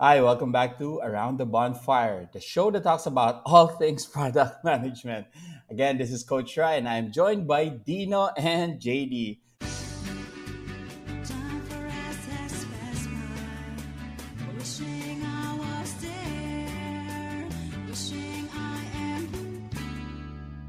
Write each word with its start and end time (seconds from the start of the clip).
Hi, 0.00 0.22
welcome 0.22 0.50
back 0.50 0.78
to 0.78 0.96
Around 1.00 1.36
the 1.36 1.44
Bonfire, 1.44 2.26
the 2.32 2.40
show 2.40 2.70
that 2.70 2.84
talks 2.84 3.04
about 3.04 3.42
all 3.44 3.68
things 3.68 4.06
product 4.06 4.64
management. 4.64 5.26
Again, 5.68 5.98
this 5.98 6.10
is 6.10 6.24
Coach 6.24 6.56
Rai, 6.56 6.78
and 6.78 6.88
I'm 6.88 7.12
joined 7.12 7.46
by 7.46 7.68
Dino 7.68 8.30
and 8.34 8.80
JD. 8.80 9.40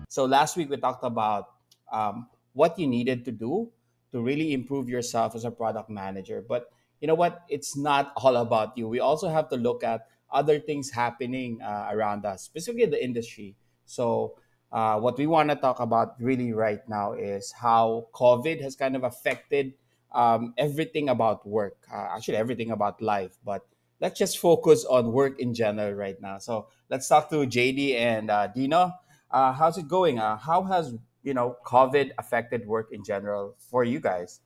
So 0.09 0.25
last 0.25 0.57
week 0.57 0.69
we 0.69 0.75
talked 0.75 1.05
about 1.05 1.55
um, 1.89 2.27
what 2.51 2.77
you 2.77 2.85
needed 2.85 3.23
to 3.23 3.31
do 3.31 3.71
to 4.11 4.21
really 4.21 4.51
improve 4.51 4.89
yourself 4.89 5.35
as 5.35 5.45
a 5.45 5.51
product 5.51 5.89
manager. 5.89 6.43
But 6.45 6.69
you 7.01 7.07
know 7.07 7.15
what? 7.15 7.41
It's 7.49 7.75
not 7.75 8.13
all 8.15 8.37
about 8.37 8.77
you. 8.77 8.87
We 8.87 8.99
also 8.99 9.27
have 9.27 9.49
to 9.49 9.57
look 9.57 9.83
at 9.83 10.07
other 10.31 10.59
things 10.59 10.91
happening 10.91 11.61
uh, 11.61 11.89
around 11.91 12.25
us, 12.25 12.43
specifically 12.43 12.85
the 12.85 13.03
industry. 13.03 13.55
So 13.85 14.35
uh, 14.71 14.99
what 14.99 15.17
we 15.17 15.27
want 15.27 15.49
to 15.49 15.55
talk 15.55 15.79
about 15.79 16.15
really 16.19 16.53
right 16.53 16.79
now 16.87 17.13
is 17.13 17.51
how 17.51 18.07
COVID 18.13 18.61
has 18.61 18.75
kind 18.75 18.95
of 18.95 19.03
affected 19.03 19.73
um, 20.13 20.53
everything 20.57 21.09
about 21.09 21.45
work. 21.45 21.75
Uh, 21.91 22.07
actually, 22.15 22.37
everything 22.37 22.71
about 22.71 23.01
life. 23.01 23.37
But 23.43 23.65
let's 23.99 24.17
just 24.17 24.37
focus 24.37 24.85
on 24.85 25.11
work 25.11 25.39
in 25.39 25.53
general 25.53 25.93
right 25.93 26.19
now. 26.21 26.37
So 26.37 26.67
let's 26.89 27.07
talk 27.07 27.29
to 27.31 27.37
JD 27.47 27.95
and 27.95 28.29
uh, 28.29 28.47
Dino. 28.47 28.93
Uh, 29.29 29.53
how's 29.53 29.77
it 29.77 29.87
going? 29.87 30.19
Uh, 30.19 30.37
how 30.37 30.63
has 30.63 30.93
you 31.23 31.33
know 31.33 31.57
COVID 31.65 32.11
affected 32.17 32.65
work 32.65 32.89
in 32.91 33.03
general 33.03 33.55
for 33.57 33.83
you 33.83 33.99
guys? 33.99 34.39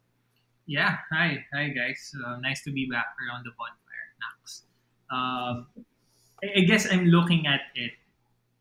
Yeah, 0.66 0.98
hi, 1.14 1.46
hi 1.54 1.70
guys. 1.70 2.10
Uh, 2.18 2.42
nice 2.42 2.66
to 2.66 2.74
be 2.74 2.90
back 2.90 3.06
around 3.22 3.46
the 3.46 3.54
bonfire, 3.54 4.10
Nax. 4.18 4.66
Um, 5.14 5.70
I, 6.42 6.62
I 6.62 6.62
guess 6.66 6.90
I'm 6.90 7.06
looking 7.14 7.46
at 7.46 7.70
it, 7.78 7.94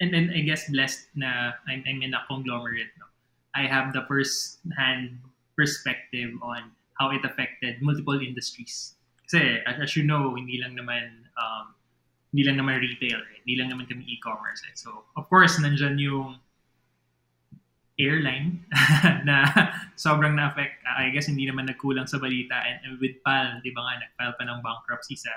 and 0.01 0.13
then 0.13 0.29
I 0.37 0.45
guess 0.45 0.69
blessed 0.69 1.09
na 1.17 1.57
I'm, 1.67 1.83
I'm 1.89 2.05
in 2.05 2.13
a 2.13 2.21
conglomerate. 2.29 2.93
No? 3.01 3.09
I 3.57 3.65
have 3.65 3.97
the 3.97 4.05
first-hand 4.05 5.17
perspective 5.57 6.37
on 6.43 6.77
how 7.01 7.09
it 7.09 7.25
affected 7.25 7.81
multiple 7.81 8.21
industries. 8.21 9.01
Kasi 9.25 9.65
as, 9.65 9.81
as 9.81 9.97
you 9.97 10.05
know, 10.05 10.37
hindi 10.37 10.61
lang 10.61 10.77
naman 10.77 11.25
um, 11.41 11.73
hindi 12.37 12.45
lang 12.45 12.61
naman 12.61 12.85
retail, 12.85 13.17
eh. 13.17 13.41
hindi 13.47 13.57
lang 13.57 13.73
naman 13.73 13.89
kami 13.89 14.05
e-commerce. 14.05 14.61
Eh. 14.69 14.77
So, 14.77 15.09
of 15.17 15.25
course, 15.33 15.57
nandyan 15.57 15.97
yung 15.97 16.37
airline 17.99 18.67
na 19.29 19.47
sobrang 19.95 20.35
na-affect. 20.35 20.83
I 20.83 21.15
guess 21.15 21.31
hindi 21.31 21.47
naman 21.47 21.71
nagkulang 21.71 22.11
sa 22.11 22.19
balita. 22.19 22.59
And, 22.59 22.79
and 22.83 22.93
with 22.99 23.23
PAL, 23.23 23.63
di 23.63 23.71
ba 23.71 23.87
nga, 23.87 23.95
nag-file 24.03 24.35
pa 24.35 24.45
ng 24.47 24.61
bankruptcy 24.63 25.15
sa 25.15 25.33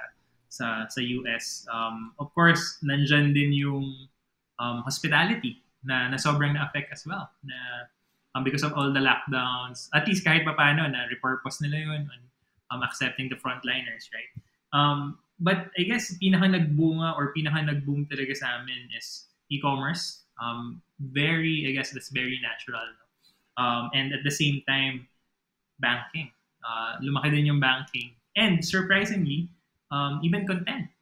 sa 0.47 0.89
sa 0.89 0.99
US. 1.21 1.67
Um, 1.69 2.17
of 2.17 2.33
course, 2.33 2.81
nandyan 2.81 3.35
din 3.35 3.53
yung 3.53 4.09
um, 4.57 4.77
hospitality 4.81 5.61
na, 5.85 6.09
na 6.09 6.17
sobrang 6.17 6.57
na-affect 6.57 6.89
as 6.89 7.05
well. 7.05 7.29
Na 7.45 7.89
um, 8.33 8.41
because 8.41 8.65
of 8.65 8.73
all 8.73 8.89
the 8.89 9.01
lockdowns, 9.01 9.89
at 9.93 10.09
least 10.09 10.25
kahit 10.25 10.45
pa 10.45 10.57
paano, 10.57 10.89
na 10.89 11.05
repurpose 11.09 11.61
nila 11.61 11.77
yun 11.93 12.01
on 12.09 12.21
um, 12.73 12.81
accepting 12.81 13.29
the 13.29 13.37
frontliners, 13.37 14.09
right? 14.13 14.31
Um, 14.73 15.21
but 15.39 15.69
I 15.77 15.85
guess 15.85 16.13
pinaka 16.17 16.49
nagbunga 16.49 17.13
or 17.15 17.31
pinaka 17.37 17.63
nagboom 17.63 18.09
talaga 18.09 18.33
sa 18.33 18.59
amin 18.61 18.89
is 18.97 19.29
e-commerce 19.47 20.26
um, 20.41 20.81
very, 20.99 21.65
I 21.67 21.71
guess 21.71 21.91
that's 21.91 22.09
very 22.09 22.39
natural. 22.41 22.81
No? 22.81 23.05
Um, 23.57 23.89
and 23.93 24.13
at 24.13 24.23
the 24.23 24.31
same 24.31 24.61
time, 24.67 25.07
banking. 25.79 26.31
Uh, 26.61 26.97
lumaki 27.01 27.31
din 27.31 27.45
yung 27.45 27.59
banking. 27.59 28.11
And 28.35 28.63
surprisingly, 28.63 29.49
um, 29.91 30.21
even 30.23 30.45
content. 30.47 30.87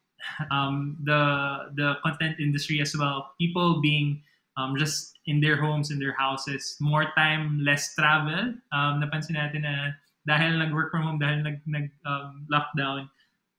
Um, 0.50 0.98
the 1.06 1.70
the 1.78 2.02
content 2.02 2.42
industry 2.42 2.82
as 2.82 2.90
well. 2.98 3.30
People 3.38 3.78
being 3.78 4.26
um, 4.58 4.74
just 4.74 5.14
in 5.26 5.38
their 5.38 5.54
homes, 5.54 5.94
in 5.94 6.00
their 6.02 6.18
houses, 6.18 6.74
more 6.80 7.12
time, 7.14 7.62
less 7.62 7.94
travel. 7.94 8.58
Um, 8.74 8.98
napansin 8.98 9.38
natin 9.38 9.62
na 9.62 9.94
dahil 10.26 10.58
nag-work 10.58 10.90
from 10.90 11.06
home, 11.06 11.18
dahil 11.22 11.46
nag, 11.46 11.62
nag 11.70 11.94
um, 12.02 12.42
lockdown, 12.50 13.06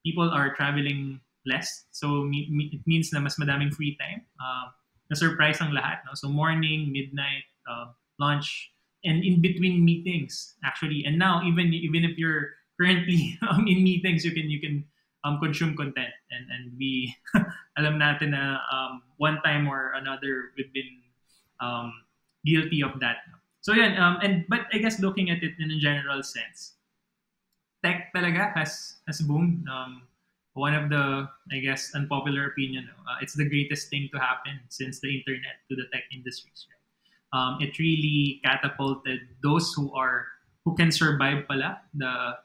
people 0.04 0.28
are 0.28 0.52
traveling 0.52 1.20
less. 1.46 1.88
So 1.90 2.24
me, 2.28 2.48
me, 2.52 2.68
it 2.72 2.84
means 2.84 3.12
na 3.12 3.20
mas 3.20 3.40
madaming 3.40 3.72
free 3.72 3.96
time. 3.96 4.28
Uh, 4.36 4.68
na-surprise 5.10 5.60
ang 5.60 5.72
lahat. 5.72 6.04
No? 6.04 6.12
So 6.14 6.28
morning, 6.28 6.92
midnight, 6.92 7.48
uh, 7.64 7.92
lunch, 8.20 8.72
and 9.04 9.22
in 9.22 9.40
between 9.40 9.84
meetings 9.84 10.54
actually. 10.64 11.04
And 11.06 11.18
now 11.18 11.42
even 11.44 11.72
even 11.72 12.04
if 12.04 12.18
you're 12.18 12.58
currently 12.80 13.38
um, 13.48 13.66
in 13.66 13.82
meetings, 13.82 14.24
you 14.24 14.32
can 14.32 14.50
you 14.50 14.60
can 14.60 14.84
um, 15.24 15.38
consume 15.42 15.76
content 15.76 16.14
and 16.30 16.44
and 16.50 16.62
we 16.78 17.14
alam 17.78 17.98
natin 17.98 18.34
na 18.34 18.62
um, 18.70 19.02
one 19.18 19.38
time 19.42 19.66
or 19.66 19.94
another 19.94 20.54
we've 20.56 20.72
been 20.72 21.02
um, 21.60 21.92
guilty 22.44 22.82
of 22.82 22.98
that. 23.00 23.22
So 23.60 23.74
yeah, 23.74 23.94
um, 23.98 24.18
and 24.22 24.46
but 24.48 24.66
I 24.72 24.78
guess 24.78 25.00
looking 25.00 25.30
at 25.30 25.42
it 25.42 25.54
in 25.58 25.70
a 25.70 25.78
general 25.78 26.22
sense, 26.22 26.78
tech 27.84 28.10
talaga 28.14 28.54
has 28.54 29.02
has 29.06 29.20
boomed. 29.20 29.66
Um, 29.68 30.07
one 30.54 30.74
of 30.74 30.90
the, 30.90 31.28
I 31.52 31.58
guess, 31.58 31.94
unpopular 31.94 32.46
opinion, 32.46 32.88
uh, 33.08 33.16
it's 33.20 33.34
the 33.34 33.48
greatest 33.48 33.90
thing 33.90 34.08
to 34.12 34.18
happen 34.18 34.60
since 34.68 35.00
the 35.00 35.08
internet 35.08 35.62
to 35.70 35.76
the 35.76 35.84
tech 35.92 36.04
industries. 36.12 36.66
Right? 36.68 36.84
Um, 37.32 37.58
it 37.60 37.78
really 37.78 38.40
catapulted 38.44 39.20
those 39.42 39.72
who 39.74 39.92
are 39.94 40.26
who 40.64 40.74
can 40.74 40.92
survive 40.92 41.48
pala 41.48 41.80
the 41.94 42.36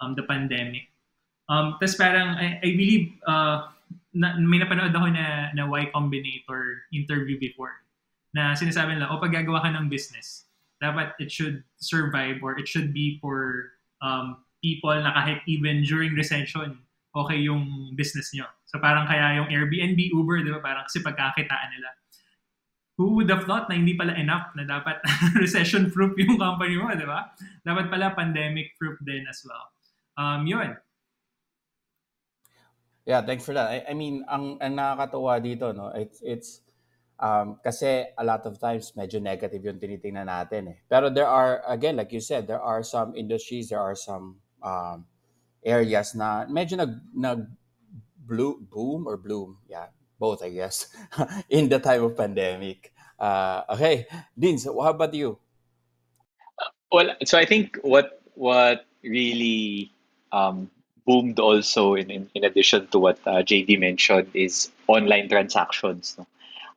um, 0.00 0.14
the 0.14 0.22
pandemic. 0.26 0.90
Um, 1.48 1.78
Tapos 1.80 1.98
parang 1.98 2.38
I, 2.38 2.58
I 2.62 2.70
believe 2.74 3.14
uh, 3.26 3.70
na, 4.14 4.38
may 4.38 4.58
napanood 4.58 4.94
ako 4.94 5.08
na, 5.14 5.50
na 5.54 5.66
Y 5.66 5.90
Combinator 5.94 6.86
interview 6.92 7.38
before 7.38 7.82
na 8.32 8.56
sinasabi 8.56 8.96
nila, 8.96 9.12
o 9.12 9.20
pag 9.20 9.32
gagawa 9.32 9.60
ka 9.60 9.70
ng 9.76 9.92
business, 9.92 10.48
dapat 10.80 11.12
it 11.20 11.28
should 11.28 11.60
survive 11.76 12.40
or 12.40 12.56
it 12.56 12.66
should 12.66 12.90
be 12.96 13.20
for 13.20 13.70
um, 14.00 14.40
people 14.64 14.92
na 14.92 15.12
kahit 15.12 15.44
even 15.44 15.84
during 15.84 16.16
recession, 16.16 16.80
okay 17.12 17.44
yung 17.44 17.92
business 17.92 18.32
nyo. 18.32 18.48
So 18.64 18.80
parang 18.80 19.04
kaya 19.04 19.36
yung 19.40 19.52
Airbnb, 19.52 20.00
Uber, 20.16 20.40
di 20.40 20.50
ba? 20.50 20.60
Parang 20.64 20.88
kasi 20.88 21.04
pagkakitaan 21.04 21.70
nila. 21.76 21.88
Who 22.96 23.16
would 23.16 23.28
have 23.32 23.44
thought 23.48 23.68
na 23.68 23.76
hindi 23.76 23.96
pala 23.96 24.16
enough 24.16 24.52
na 24.56 24.64
dapat 24.64 25.00
recession-proof 25.42 26.16
yung 26.20 26.36
company 26.40 26.76
mo, 26.76 26.92
di 26.92 27.04
ba? 27.04 27.32
Dapat 27.64 27.88
pala 27.92 28.16
pandemic-proof 28.16 29.00
din 29.04 29.24
as 29.28 29.44
well. 29.44 29.64
Um, 30.16 30.44
yun. 30.48 30.76
Yeah, 33.04 33.24
thanks 33.24 33.44
for 33.44 33.52
that. 33.56 33.68
I, 33.68 33.92
I 33.92 33.94
mean, 33.96 34.24
ang, 34.28 34.60
ang 34.62 34.76
nakakatawa 34.78 35.42
dito, 35.42 35.74
no, 35.74 35.90
it's, 35.92 36.22
it's 36.22 36.62
um, 37.18 37.58
kasi 37.64 38.06
a 38.14 38.24
lot 38.24 38.46
of 38.46 38.60
times 38.60 38.92
medyo 38.94 39.20
negative 39.20 39.64
yung 39.64 39.80
tinitingnan 39.80 40.30
natin 40.30 40.76
eh. 40.76 40.78
Pero 40.86 41.10
there 41.10 41.26
are, 41.26 41.64
again, 41.66 41.96
like 41.96 42.12
you 42.12 42.22
said, 42.22 42.46
there 42.46 42.62
are 42.62 42.84
some 42.84 43.16
industries, 43.16 43.68
there 43.68 43.82
are 43.82 43.96
some 43.98 44.38
um, 44.62 45.04
areas 45.64 46.14
na 46.14 46.46
medyo 46.46 46.76
nag, 46.76 46.92
nag 47.14 47.46
blue, 48.26 48.58
boom 48.70 49.06
or 49.06 49.16
bloom. 49.16 49.58
Yeah, 49.68 49.86
both, 50.18 50.42
I 50.42 50.50
guess, 50.50 50.90
in 51.48 51.68
the 51.68 51.78
time 51.78 52.04
of 52.04 52.16
pandemic. 52.16 52.92
Uh, 53.18 53.62
okay, 53.70 54.06
Dean, 54.38 54.58
so 54.58 54.74
how 54.80 54.90
about 54.90 55.14
you? 55.14 55.38
Well, 56.90 57.16
so 57.24 57.38
I 57.38 57.46
think 57.46 57.78
what 57.82 58.20
what 58.34 58.84
really 59.02 59.90
um, 60.32 60.70
boomed 61.06 61.38
also 61.38 61.94
in, 61.94 62.10
in, 62.10 62.30
in 62.34 62.44
addition 62.44 62.86
to 62.88 62.98
what 62.98 63.18
uh, 63.26 63.42
JD 63.42 63.78
mentioned 63.78 64.30
is 64.34 64.70
online 64.86 65.28
transactions. 65.28 66.16
No? 66.18 66.26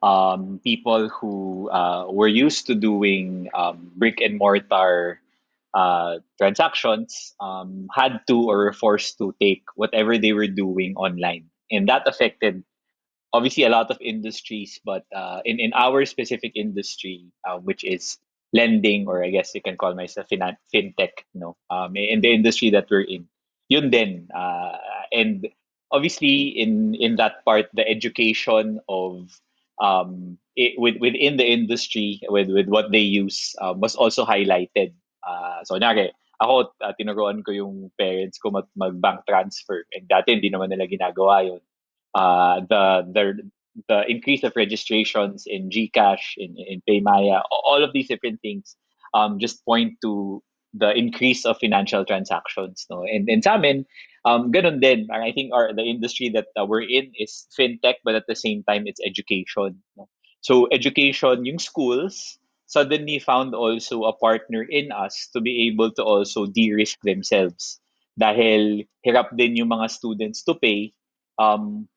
Um, 0.05 0.59
people 0.63 1.09
who 1.09 1.69
uh, 1.71 2.11
were 2.11 2.27
used 2.27 2.67
to 2.67 2.75
doing 2.75 3.49
um, 3.53 3.91
brick 3.95 4.21
and 4.21 4.37
mortar 4.37 5.19
uh, 5.75 6.23
transactions 6.39 7.35
um, 7.43 7.87
had 7.93 8.21
to 8.27 8.47
or 8.47 8.57
were 8.57 8.73
forced 8.73 9.17
to 9.19 9.35
take 9.41 9.63
whatever 9.75 10.17
they 10.17 10.31
were 10.31 10.47
doing 10.47 10.95
online. 10.95 11.51
And 11.69 11.89
that 11.89 12.07
affected 12.07 12.63
obviously 13.33 13.63
a 13.63 13.69
lot 13.69 13.91
of 13.91 13.99
industries, 13.99 14.79
but 14.85 15.03
uh, 15.13 15.41
in, 15.43 15.59
in 15.59 15.73
our 15.75 16.05
specific 16.05 16.53
industry, 16.55 17.27
uh, 17.43 17.59
which 17.59 17.83
is 17.83 18.17
lending, 18.53 19.05
or 19.07 19.21
I 19.21 19.29
guess 19.29 19.51
you 19.53 19.61
can 19.61 19.75
call 19.75 19.93
myself 19.93 20.27
fintech, 20.31 21.27
you 21.33 21.41
know, 21.43 21.57
um, 21.69 21.97
in 21.97 22.21
the 22.21 22.31
industry 22.31 22.69
that 22.71 22.87
we're 22.89 23.01
in. 23.01 23.27
Yun 23.67 23.89
din. 23.91 24.29
Uh, 24.33 24.77
and 25.11 25.49
obviously 25.91 26.55
in, 26.55 26.95
in 26.95 27.17
that 27.17 27.43
part, 27.43 27.67
the 27.73 27.85
education 27.85 28.79
of 28.87 29.27
um, 29.81 30.37
it, 30.55 30.79
with, 30.79 30.95
within 31.01 31.35
the 31.35 31.43
industry, 31.43 32.21
with, 32.29 32.47
with 32.47 32.69
what 32.69 32.93
they 32.93 33.03
use, 33.03 33.53
uh, 33.59 33.73
was 33.75 33.95
also 33.95 34.23
highlighted 34.23 34.93
Uh, 35.25 35.65
so, 35.65 35.75
nyari, 35.75 36.09
ako, 36.39 36.71
uh, 36.81 36.93
tinuruan 36.99 37.43
ko 37.43 37.51
yung 37.51 37.91
parents 37.97 38.37
ko 38.37 38.51
mag, 38.51 38.67
mag-bank 38.75 39.25
transfer. 39.27 39.85
And 39.93 40.07
dati, 40.07 40.37
hindi 40.37 40.51
naman 40.51 40.69
nila 40.69 40.87
ginagawa 40.87 41.47
yun. 41.47 41.61
Uh, 42.13 42.61
the, 42.69 42.83
the, 43.11 43.23
the 43.89 43.99
increase 44.07 44.43
of 44.43 44.55
registrations 44.55 45.43
in 45.47 45.69
GCash, 45.69 46.37
in, 46.37 46.55
in 46.57 46.81
Paymaya, 46.87 47.41
all 47.51 47.83
of 47.83 47.91
these 47.93 48.07
different 48.07 48.39
things 48.41 48.75
um, 49.13 49.39
just 49.39 49.63
point 49.65 49.95
to 50.01 50.43
the 50.75 50.91
increase 50.91 51.45
of 51.45 51.57
financial 51.57 52.03
transactions. 52.03 52.85
No? 52.89 53.03
And, 53.03 53.29
and 53.29 53.43
sa 53.43 53.55
amin, 53.55 53.85
um, 54.25 54.51
ganun 54.51 54.81
din. 54.81 55.07
I 55.11 55.31
think 55.31 55.53
our, 55.53 55.73
the 55.73 55.83
industry 55.83 56.29
that 56.35 56.47
uh, 56.59 56.65
we're 56.65 56.83
in 56.83 57.11
is 57.17 57.47
fintech, 57.57 58.03
but 58.03 58.15
at 58.15 58.27
the 58.27 58.35
same 58.35 58.63
time, 58.67 58.83
it's 58.85 58.99
education. 59.05 59.81
No? 59.97 60.09
So 60.41 60.67
education, 60.71 61.45
yung 61.45 61.59
schools, 61.59 62.37
suddenly 62.65 63.19
found 63.19 63.53
also 63.53 64.03
a 64.03 64.13
partner 64.13 64.63
in 64.63 64.91
us 64.91 65.29
to 65.33 65.41
be 65.41 65.67
able 65.67 65.91
to 65.93 66.03
also 66.03 66.45
de-risk 66.45 66.97
themselves. 67.03 67.79
Dahil 68.19 68.87
hirap 69.05 69.35
din 69.37 69.55
yung 69.55 69.69
mga 69.69 69.91
students 69.91 70.43
to 70.43 70.55
pay, 70.55 70.93
um, 71.37 71.87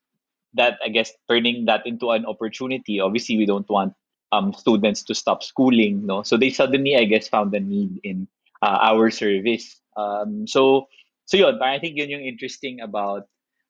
that 0.53 0.77
I 0.83 0.89
guess 0.89 1.13
turning 1.29 1.65
that 1.65 1.85
into 1.85 2.11
an 2.11 2.25
opportunity. 2.25 2.99
Obviously, 2.99 3.37
we 3.37 3.45
don't 3.45 3.69
want 3.69 3.93
um, 4.31 4.53
students 4.53 5.03
to 5.03 5.15
stop 5.15 5.43
schooling, 5.43 6.05
no. 6.05 6.23
So 6.23 6.37
they 6.37 6.49
suddenly, 6.49 6.97
I 6.97 7.05
guess, 7.05 7.27
found 7.27 7.53
a 7.53 7.59
need 7.59 7.99
in 8.03 8.27
uh, 8.61 8.77
our 8.81 9.09
service. 9.09 9.79
Um, 9.97 10.45
so, 10.47 10.87
so 11.25 11.37
parang 11.57 11.75
I 11.75 11.79
think 11.79 11.97
yun 11.97 12.09
yung 12.09 12.25
interesting 12.25 12.81
about 12.81 13.25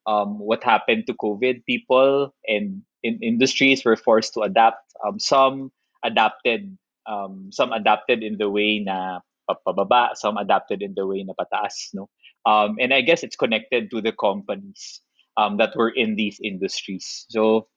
um, 0.07 0.39
what 0.39 0.63
happened 0.63 1.07
to 1.07 1.13
COVID. 1.13 1.65
People 1.65 2.33
and 2.47 2.83
in 3.03 3.19
industries 3.21 3.85
were 3.85 3.95
forced 3.95 4.33
to 4.35 4.41
adapt. 4.41 4.83
Um, 5.05 5.19
some 5.19 5.71
adapted, 6.03 6.77
um, 7.09 7.49
some 7.49 7.73
adapted 7.73 8.21
in 8.21 8.37
the 8.37 8.49
way 8.49 8.79
na 8.79 9.19
pa- 9.49 9.57
pababa, 9.65 10.13
some 10.13 10.37
adapted 10.37 10.85
in 10.85 10.93
the 10.93 11.05
way 11.05 11.25
na 11.25 11.33
pataas, 11.33 11.89
no. 11.97 12.07
Um, 12.45 12.77
and 12.79 12.93
I 12.93 13.01
guess 13.01 13.25
it's 13.25 13.35
connected 13.35 13.89
to 13.91 13.99
the 13.99 14.13
companies 14.13 15.01
um, 15.35 15.57
that 15.57 15.75
were 15.75 15.89
in 15.89 16.15
these 16.15 16.39
industries. 16.41 17.25
So, 17.29 17.67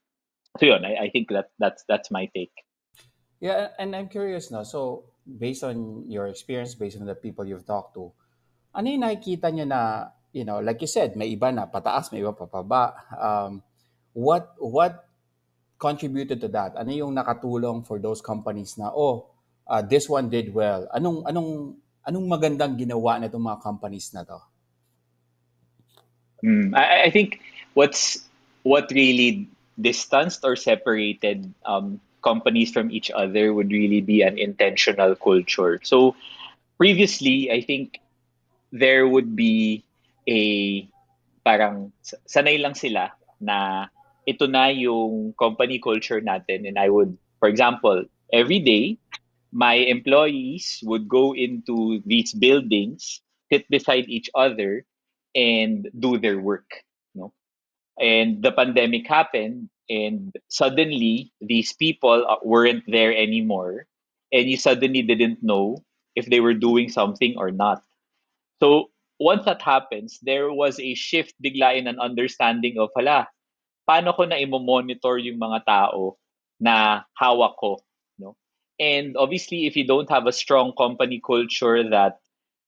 so 0.60 0.66
yun, 0.66 0.84
I, 0.84 1.08
I 1.08 1.10
think 1.10 1.32
that 1.32 1.50
that's 1.58 1.82
that's 1.88 2.12
my 2.12 2.28
take. 2.36 2.52
Yeah, 3.40 3.74
and 3.80 3.96
I'm 3.96 4.06
curious 4.06 4.52
now. 4.52 4.62
So, 4.62 5.10
based 5.26 5.64
on 5.64 6.06
your 6.06 6.28
experience, 6.28 6.76
based 6.76 7.00
on 7.00 7.10
the 7.10 7.18
people 7.18 7.42
you've 7.42 7.66
talked 7.66 7.98
to, 7.98 8.12
ano 8.70 8.86
yung 8.86 9.02
nakikita 9.02 9.50
nyo 9.50 9.66
na, 9.66 9.80
you 10.30 10.44
know, 10.44 10.60
like 10.62 10.78
you 10.78 10.86
said, 10.86 11.16
may 11.16 11.34
iba 11.34 11.50
na 11.50 11.66
pataas, 11.66 12.12
may 12.12 12.22
iba 12.22 12.36
papaba. 12.36 12.94
Um, 13.18 13.66
what 14.12 14.54
what 14.62 15.08
contributed 15.82 16.38
to 16.38 16.48
that? 16.54 16.78
Ano 16.78 16.94
yung 16.94 17.18
nakatulong 17.18 17.82
for 17.82 17.98
those 17.98 18.22
companies 18.22 18.78
na, 18.78 18.94
oh, 18.94 19.26
uh, 19.66 19.82
this 19.82 20.06
one 20.06 20.30
did 20.30 20.54
well. 20.54 20.86
Anong 20.94 21.26
anong 21.26 21.74
anong 22.06 22.26
magandang 22.30 22.78
ginawa 22.78 23.18
na 23.18 23.26
itong 23.26 23.42
mga 23.42 23.58
companies 23.58 24.14
na 24.14 24.22
to? 24.22 24.38
Mm, 26.46 26.78
I, 26.78 27.06
I 27.06 27.10
think 27.10 27.42
what's 27.74 28.22
what 28.62 28.90
really 28.94 29.50
distanced 29.74 30.46
or 30.46 30.54
separated 30.54 31.50
um, 31.66 31.98
companies 32.22 32.70
from 32.70 32.90
each 32.94 33.10
other 33.10 33.50
would 33.50 33.70
really 33.70 34.00
be 34.00 34.22
an 34.22 34.38
intentional 34.38 35.18
culture. 35.18 35.82
So 35.82 36.14
previously, 36.78 37.50
I 37.50 37.62
think 37.62 37.98
there 38.70 39.06
would 39.06 39.34
be 39.34 39.82
a 40.30 40.86
parang 41.42 41.90
sanay 42.26 42.62
lang 42.62 42.78
sila 42.78 43.10
na 43.42 43.90
ito 44.26 44.46
na 44.46 44.70
yung 44.70 45.34
company 45.38 45.78
culture 45.78 46.20
natin. 46.20 46.68
And 46.68 46.78
I 46.78 46.88
would 46.88 47.16
for 47.42 47.50
example 47.50 48.06
every 48.32 48.62
day 48.62 48.96
my 49.50 49.74
employees 49.74 50.78
would 50.86 51.10
go 51.10 51.34
into 51.34 52.00
these 52.06 52.32
buildings 52.32 53.20
sit 53.50 53.68
beside 53.68 54.06
each 54.08 54.30
other 54.38 54.86
and 55.34 55.90
do 55.98 56.16
their 56.16 56.38
work 56.38 56.86
no 57.18 57.34
and 57.98 58.40
the 58.46 58.54
pandemic 58.54 59.10
happened 59.10 59.68
and 59.90 60.32
suddenly 60.48 61.34
these 61.42 61.74
people 61.74 62.24
uh, 62.30 62.38
weren't 62.46 62.86
there 62.86 63.10
anymore 63.10 63.84
and 64.32 64.48
you 64.48 64.56
suddenly 64.56 65.02
didn't 65.02 65.42
know 65.42 65.82
if 66.14 66.30
they 66.30 66.40
were 66.40 66.54
doing 66.54 66.88
something 66.88 67.34
or 67.36 67.50
not. 67.50 67.82
So 68.60 68.88
once 69.18 69.44
that 69.44 69.60
happens 69.60 70.18
there 70.22 70.52
was 70.52 70.78
a 70.80 70.94
shift 70.94 71.34
bigla 71.42 71.76
in 71.76 71.86
an 71.90 71.98
understanding 71.98 72.78
of 72.78 72.88
hala 72.96 73.28
paano 73.88 74.14
ko 74.14 74.24
na 74.24 74.38
i-monitor 74.38 75.18
yung 75.18 75.38
mga 75.38 75.64
tao 75.66 76.16
na 76.62 77.02
hawak 77.18 77.58
ko 77.58 77.82
no? 78.18 78.38
And 78.78 79.16
obviously 79.16 79.66
if 79.66 79.76
you 79.76 79.86
don't 79.86 80.10
have 80.10 80.26
a 80.26 80.34
strong 80.34 80.72
company 80.78 81.20
culture 81.22 81.82
that 81.90 82.22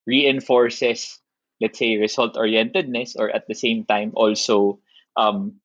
reinforces 0.06 1.19
let's 1.62 1.78
say 1.78 1.96
result 1.96 2.34
orientedness 2.34 3.14
or 3.16 3.31
at 3.31 3.46
the 3.46 3.55
same 3.55 3.87
time 3.87 4.12
also 4.14 4.78
um, 5.16 5.61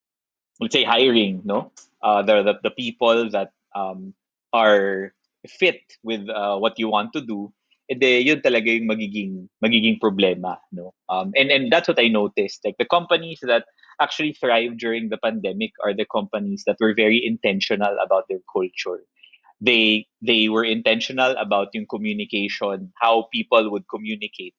let's 0.61 0.73
say 0.73 0.83
hiring 0.83 1.41
no? 1.43 1.71
Uh, 1.99 2.23
the, 2.23 2.43
the 2.43 2.55
the 2.69 2.73
people 2.73 3.29
that 3.29 3.51
um, 3.75 4.13
are 4.53 5.11
fit 5.47 5.81
with 6.03 6.29
uh, 6.29 6.55
what 6.55 6.79
you 6.79 6.87
want 6.87 7.11
to 7.11 7.21
do 7.21 7.51
ede 7.89 8.21
yun 8.21 8.39
talaga 8.39 8.69
yung 8.69 8.85
magiging 8.85 9.49
magiging 9.65 9.97
problema 9.97 10.61
no? 10.71 10.93
Um, 11.09 11.33
and 11.33 11.49
and 11.49 11.73
that's 11.73 11.89
what 11.89 11.97
I 11.97 12.07
noticed. 12.07 12.61
Like 12.61 12.77
the 12.77 12.85
companies 12.85 13.41
that 13.41 13.65
actually 13.99 14.33
thrived 14.33 14.79
during 14.79 15.09
the 15.09 15.17
pandemic 15.17 15.71
are 15.83 15.93
the 15.93 16.05
companies 16.05 16.63
that 16.67 16.77
were 16.79 16.93
very 16.93 17.23
intentional 17.25 17.97
about 18.03 18.25
their 18.29 18.41
culture. 18.51 19.03
They 19.61 20.07
they 20.21 20.49
were 20.49 20.65
intentional 20.65 21.35
about 21.37 21.69
yung 21.73 21.87
communication 21.87 22.91
how 23.01 23.27
people 23.33 23.71
would 23.71 23.87
communicate. 23.89 24.55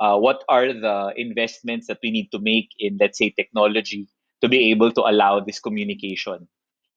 Uh, 0.00 0.18
what 0.18 0.44
are 0.48 0.72
the 0.72 1.12
investments 1.16 1.86
that 1.88 1.98
we 2.02 2.10
need 2.10 2.30
to 2.32 2.38
make 2.40 2.70
in 2.78 2.98
let's 3.00 3.18
say 3.18 3.30
technology 3.30 4.08
to 4.42 4.48
be 4.48 4.70
able 4.70 4.92
to 4.92 5.02
allow 5.02 5.40
this 5.40 5.60
communication? 5.60 6.48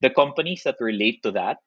The 0.02 0.10
companies 0.10 0.64
that 0.64 0.78
were 0.80 0.94
late 0.94 1.24
to 1.24 1.32
that 1.32 1.60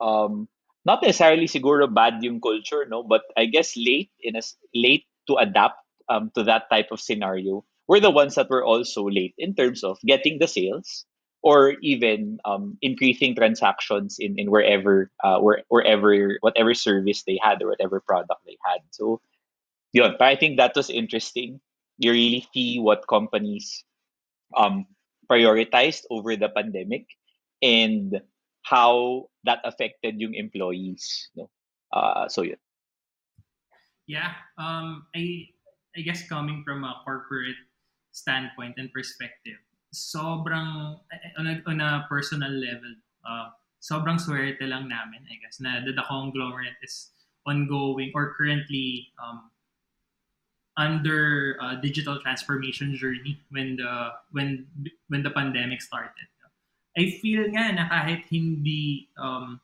um 0.00 0.48
not 0.84 1.02
necessarily 1.02 1.46
siguro 1.46 1.86
bad 1.86 2.18
yung 2.22 2.40
culture 2.40 2.84
no 2.88 3.02
but 3.02 3.22
i 3.36 3.44
guess 3.46 3.76
late 3.76 4.10
in 4.20 4.36
a 4.36 4.42
late 4.74 5.06
to 5.28 5.36
adapt 5.38 5.78
um 6.08 6.30
to 6.34 6.42
that 6.42 6.68
type 6.70 6.88
of 6.90 7.00
scenario 7.00 7.64
were 7.88 8.00
the 8.00 8.10
ones 8.10 8.34
that 8.36 8.50
were 8.50 8.64
also 8.64 9.08
late 9.08 9.34
in 9.38 9.54
terms 9.54 9.84
of 9.84 9.98
getting 10.06 10.38
the 10.38 10.48
sales 10.48 11.04
or 11.42 11.74
even 11.82 12.38
um, 12.44 12.78
increasing 12.80 13.34
transactions 13.34 14.16
in, 14.18 14.38
in 14.38 14.50
wherever 14.50 15.10
uh, 15.24 15.38
where, 15.38 15.62
wherever 15.68 16.38
whatever 16.40 16.74
service 16.74 17.24
they 17.26 17.38
had 17.42 17.60
or 17.62 17.68
whatever 17.68 18.00
product 18.00 18.40
they 18.46 18.56
had 18.64 18.80
so 18.90 19.20
yun, 19.92 20.14
but 20.18 20.28
I 20.28 20.36
think 20.36 20.56
that 20.56 20.76
was 20.76 20.88
interesting 20.88 21.60
you 21.98 22.12
really 22.12 22.46
see 22.52 22.78
what 22.78 23.06
companies 23.06 23.84
um, 24.56 24.86
prioritized 25.30 26.02
over 26.10 26.36
the 26.36 26.48
pandemic 26.48 27.06
and 27.62 28.20
how 28.62 29.28
that 29.44 29.60
affected 29.64 30.18
yung 30.18 30.34
employees. 30.34 31.30
No? 31.36 31.50
Uh, 31.92 32.28
so 32.28 32.42
yun. 32.42 32.58
Yeah, 34.06 34.34
um, 34.58 35.06
I 35.14 35.46
I 35.96 36.02
guess 36.02 36.26
coming 36.26 36.66
from 36.66 36.82
a 36.82 37.00
corporate 37.04 37.56
standpoint 38.12 38.76
and 38.78 38.92
perspective, 38.92 39.58
sobrang 39.92 41.00
on 41.38 41.46
a, 41.48 41.54
on 41.66 41.80
a 41.80 42.06
personal 42.08 42.52
level, 42.52 42.92
uh, 43.24 43.48
sobrang 43.80 44.20
swerte 44.20 44.62
lang 44.62 44.88
namin, 44.88 45.24
I 45.26 45.36
guess, 45.42 45.60
na 45.60 45.80
the, 45.84 45.92
the 45.92 46.04
conglomerate 46.06 46.78
is 46.84 47.10
ongoing 47.44 48.12
or 48.14 48.34
currently 48.38 49.08
um, 49.18 49.50
under 50.76 51.56
uh, 51.60 51.76
digital 51.80 52.20
transformation 52.20 52.94
journey 52.94 53.40
when 53.50 53.76
the 53.76 54.12
when 54.30 54.64
when 55.08 55.22
the 55.22 55.30
pandemic 55.30 55.82
started. 55.82 56.28
I 56.92 57.16
feel 57.24 57.48
nga 57.48 57.72
na 57.72 57.88
kahit 57.88 58.28
hindi 58.28 59.08
um, 59.16 59.56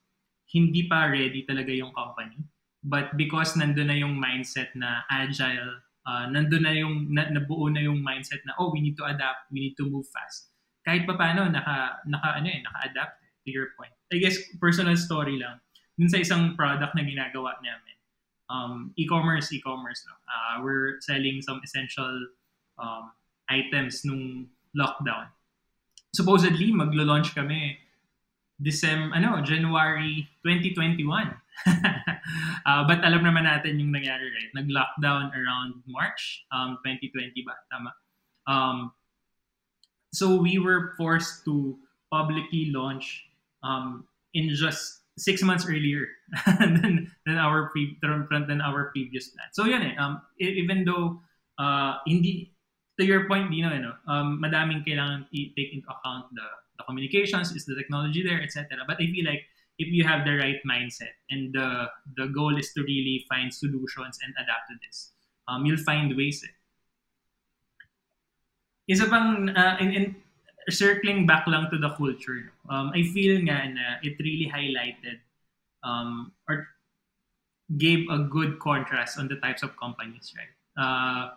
hindi 0.48 0.88
pa 0.88 1.12
ready 1.12 1.44
talaga 1.44 1.68
yung 1.68 1.92
company, 1.92 2.40
but 2.80 3.12
because 3.20 3.52
nandun 3.52 3.92
na 3.92 4.00
yung 4.00 4.16
mindset 4.16 4.72
na 4.72 5.04
agile, 5.12 5.84
uh, 6.08 6.24
nandun 6.32 6.64
na 6.64 6.72
yung 6.72 7.12
na, 7.12 7.28
nabuo 7.28 7.68
na 7.68 7.84
yung 7.84 8.00
mindset 8.00 8.40
na 8.48 8.56
oh 8.56 8.72
we 8.72 8.80
need 8.80 8.96
to 8.96 9.04
adapt, 9.04 9.44
we 9.52 9.60
need 9.60 9.76
to 9.76 9.84
move 9.84 10.08
fast. 10.08 10.48
Kahit 10.80 11.04
pa 11.04 11.20
paano 11.20 11.44
naka 11.52 12.00
naka 12.08 12.40
ano 12.40 12.48
eh, 12.48 12.64
naka-adapt 12.64 13.20
eh, 13.20 13.28
to 13.44 13.48
your 13.52 13.76
point. 13.76 13.92
I 14.08 14.16
guess 14.16 14.40
personal 14.56 14.96
story 14.96 15.36
lang. 15.36 15.60
Dun 16.00 16.08
sa 16.08 16.16
isang 16.16 16.56
product 16.56 16.96
na 16.96 17.04
ginagawa 17.04 17.60
namin, 17.60 17.96
um, 18.48 18.94
e-commerce, 18.96 19.52
e-commerce. 19.52 20.00
No? 20.08 20.14
Uh, 20.24 20.54
we're 20.64 20.96
selling 21.04 21.44
some 21.44 21.60
essential 21.60 22.32
um, 22.80 23.12
items 23.50 24.06
nung 24.06 24.48
lockdown. 24.72 25.28
Supposedly, 26.14 26.72
maglo-launch 26.72 27.34
kami 27.34 27.76
December, 28.60 29.14
ano, 29.14 29.40
January 29.42 30.26
2021. 30.42 31.30
uh, 32.66 32.82
but 32.90 32.98
alam 33.06 33.22
naman 33.22 33.46
natin 33.46 33.78
yung 33.78 33.94
nangyari, 33.94 34.26
right? 34.30 34.50
Nag-lockdown 34.54 35.30
around 35.34 35.78
March 35.86 36.44
um, 36.50 36.78
2020 36.82 37.34
ba? 37.46 37.54
Tama. 37.70 37.90
Um, 38.48 38.92
so 40.12 40.40
we 40.40 40.58
were 40.58 40.94
forced 40.96 41.44
to 41.44 41.78
publicly 42.10 42.72
launch 42.74 43.28
um, 43.62 44.04
in 44.34 44.50
just 44.54 45.04
six 45.18 45.42
months 45.42 45.66
earlier 45.66 46.06
than, 46.58 47.10
than 47.26 47.36
our 47.36 47.68
pre- 47.70 47.98
than 48.00 48.60
our 48.60 48.90
previous 48.94 49.28
plan. 49.28 49.48
So 49.52 49.66
yun 49.66 49.82
eh, 49.82 49.94
um, 49.98 50.22
even 50.38 50.84
though 50.84 51.20
uh, 51.58 51.98
hindi 52.06 52.54
to 52.98 53.06
your 53.06 53.28
point, 53.28 53.50
Dino, 53.50 53.70
you 53.70 53.82
know, 53.82 53.94
um, 54.10 54.42
madaming 54.42 54.82
kailangan 54.82 55.30
i-take 55.30 55.70
into 55.74 55.86
account 55.86 56.26
the, 56.34 56.46
the 56.78 56.84
communications, 56.84 57.52
is 57.52 57.66
the 57.66 57.74
technology 57.74 58.22
there, 58.22 58.40
etc. 58.40 58.66
But 58.86 58.96
I 58.96 59.06
feel 59.10 59.26
like 59.26 59.42
if 59.78 59.88
you 59.88 60.04
have 60.04 60.24
the 60.24 60.34
right 60.34 60.58
mindset 60.66 61.14
and 61.30 61.52
the 61.52 61.86
the 62.16 62.26
goal 62.28 62.56
is 62.58 62.72
to 62.74 62.82
really 62.82 63.26
find 63.28 63.52
solutions 63.52 64.18
and 64.24 64.34
adapt 64.38 64.70
to 64.70 64.76
this, 64.86 65.12
um, 65.46 65.66
you'll 65.66 65.82
find 65.82 66.16
ways. 66.16 66.42
Eh. 66.44 66.54
Isa 68.88 69.06
pang, 69.06 69.50
uh, 69.50 69.76
in, 69.80 69.92
in, 69.92 70.16
circling 70.70 71.26
back 71.26 71.46
lang 71.46 71.68
to 71.70 71.78
the 71.78 71.90
culture, 71.90 72.52
um, 72.68 72.90
I 72.94 73.02
feel 73.12 73.36
nga 73.44 73.68
na 73.68 74.00
it 74.02 74.16
really 74.18 74.48
highlighted 74.48 75.20
um, 75.84 76.32
or 76.48 76.66
gave 77.76 78.08
a 78.10 78.18
good 78.18 78.58
contrast 78.58 79.18
on 79.18 79.28
the 79.28 79.36
types 79.36 79.62
of 79.62 79.76
companies, 79.76 80.32
right? 80.36 80.52
Uh, 80.76 81.36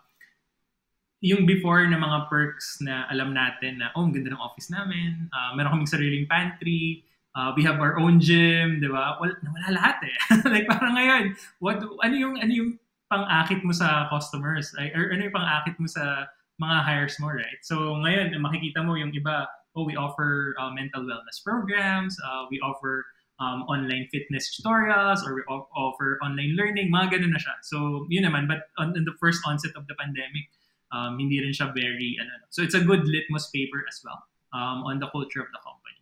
yung 1.22 1.46
before 1.46 1.86
na 1.86 2.02
mga 2.02 2.28
perks 2.28 2.82
na 2.82 3.06
alam 3.14 3.30
natin 3.30 3.78
na, 3.78 3.94
oh, 3.94 4.10
ganda 4.10 4.34
ng 4.34 4.42
office 4.42 4.74
namin, 4.74 5.30
uh, 5.30 5.54
meron 5.54 5.78
kaming 5.78 5.94
sariling 5.94 6.26
pantry, 6.26 7.06
uh, 7.38 7.54
we 7.54 7.62
have 7.62 7.78
our 7.78 8.02
own 8.02 8.18
gym, 8.18 8.82
di 8.82 8.90
ba? 8.90 9.22
Wala, 9.22 9.38
wala 9.38 9.70
lahat 9.70 10.02
eh. 10.10 10.18
like 10.54 10.66
parang 10.66 10.98
ngayon, 10.98 11.24
what, 11.62 11.78
ano 11.78 12.16
yung, 12.18 12.42
ano 12.42 12.50
yung 12.50 12.72
pang-akit 13.06 13.62
mo 13.62 13.70
sa 13.70 14.10
customers? 14.10 14.74
Like, 14.74 14.98
or 14.98 15.14
ano 15.14 15.30
yung 15.30 15.36
pang-akit 15.38 15.78
mo 15.78 15.86
sa 15.86 16.26
mga 16.58 16.78
hires 16.90 17.16
mo, 17.22 17.30
right? 17.30 17.62
So 17.62 18.02
ngayon, 18.02 18.34
makikita 18.42 18.82
mo 18.82 18.98
yung 18.98 19.14
iba, 19.14 19.46
oh, 19.78 19.86
we 19.86 19.94
offer 19.94 20.58
uh, 20.58 20.74
mental 20.74 21.06
wellness 21.06 21.38
programs, 21.46 22.18
uh, 22.26 22.50
we 22.50 22.58
offer 22.66 23.06
um, 23.38 23.62
online 23.70 24.10
fitness 24.10 24.58
tutorials, 24.58 25.22
or 25.22 25.38
we 25.38 25.46
offer 25.50 26.18
online 26.26 26.58
learning, 26.58 26.90
mga 26.90 27.18
ganun 27.18 27.34
na 27.34 27.42
siya. 27.42 27.56
So 27.62 28.06
yun 28.10 28.26
naman, 28.26 28.50
but 28.50 28.70
on, 28.82 28.94
on 28.98 29.06
the 29.06 29.18
first 29.22 29.42
onset 29.46 29.74
of 29.78 29.86
the 29.86 29.94
pandemic, 29.98 30.50
um, 30.92 31.18
hindi 31.18 31.40
rin 31.40 31.52
siya 31.52 31.74
very, 31.74 32.16
ano, 32.20 32.46
so 32.50 32.62
it's 32.62 32.76
a 32.76 32.84
good 32.84 33.08
litmus 33.08 33.50
paper 33.50 33.84
as 33.88 34.00
well 34.04 34.22
um, 34.54 34.84
on 34.84 35.00
the 35.00 35.08
culture 35.08 35.42
of 35.42 35.50
the 35.52 35.62
company. 35.64 36.00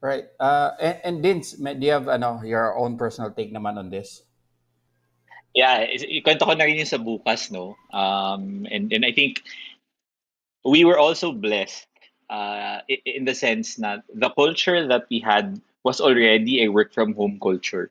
Right. 0.00 0.26
Uh, 0.38 0.70
and, 0.80 0.96
and 1.04 1.16
Dins, 1.22 1.58
may- 1.58 1.74
do 1.74 1.86
you 1.86 1.92
have 1.92 2.08
ano, 2.08 2.42
your 2.44 2.76
own 2.76 2.96
personal 2.96 3.30
take 3.30 3.52
naman 3.52 3.78
on 3.78 3.88
this? 3.90 4.22
Yeah, 5.54 5.86
ikwento 5.86 6.44
ko 6.44 6.52
na 6.58 6.66
rin 6.66 6.82
yung 6.82 6.90
sa 6.90 6.98
bukas, 6.98 7.50
no? 7.50 7.78
Um, 7.94 8.66
and, 8.70 8.92
and 8.92 9.06
I 9.06 9.12
think 9.12 9.40
we 10.64 10.84
were 10.84 10.98
also 10.98 11.30
blessed 11.30 11.86
uh, 12.28 12.80
in 12.88 13.24
the 13.24 13.34
sense 13.34 13.76
that 13.76 14.02
the 14.12 14.30
culture 14.30 14.86
that 14.88 15.06
we 15.10 15.20
had 15.20 15.60
was 15.84 16.00
already 16.00 16.64
a 16.64 16.68
work 16.68 16.92
from 16.92 17.14
home 17.14 17.38
culture. 17.40 17.90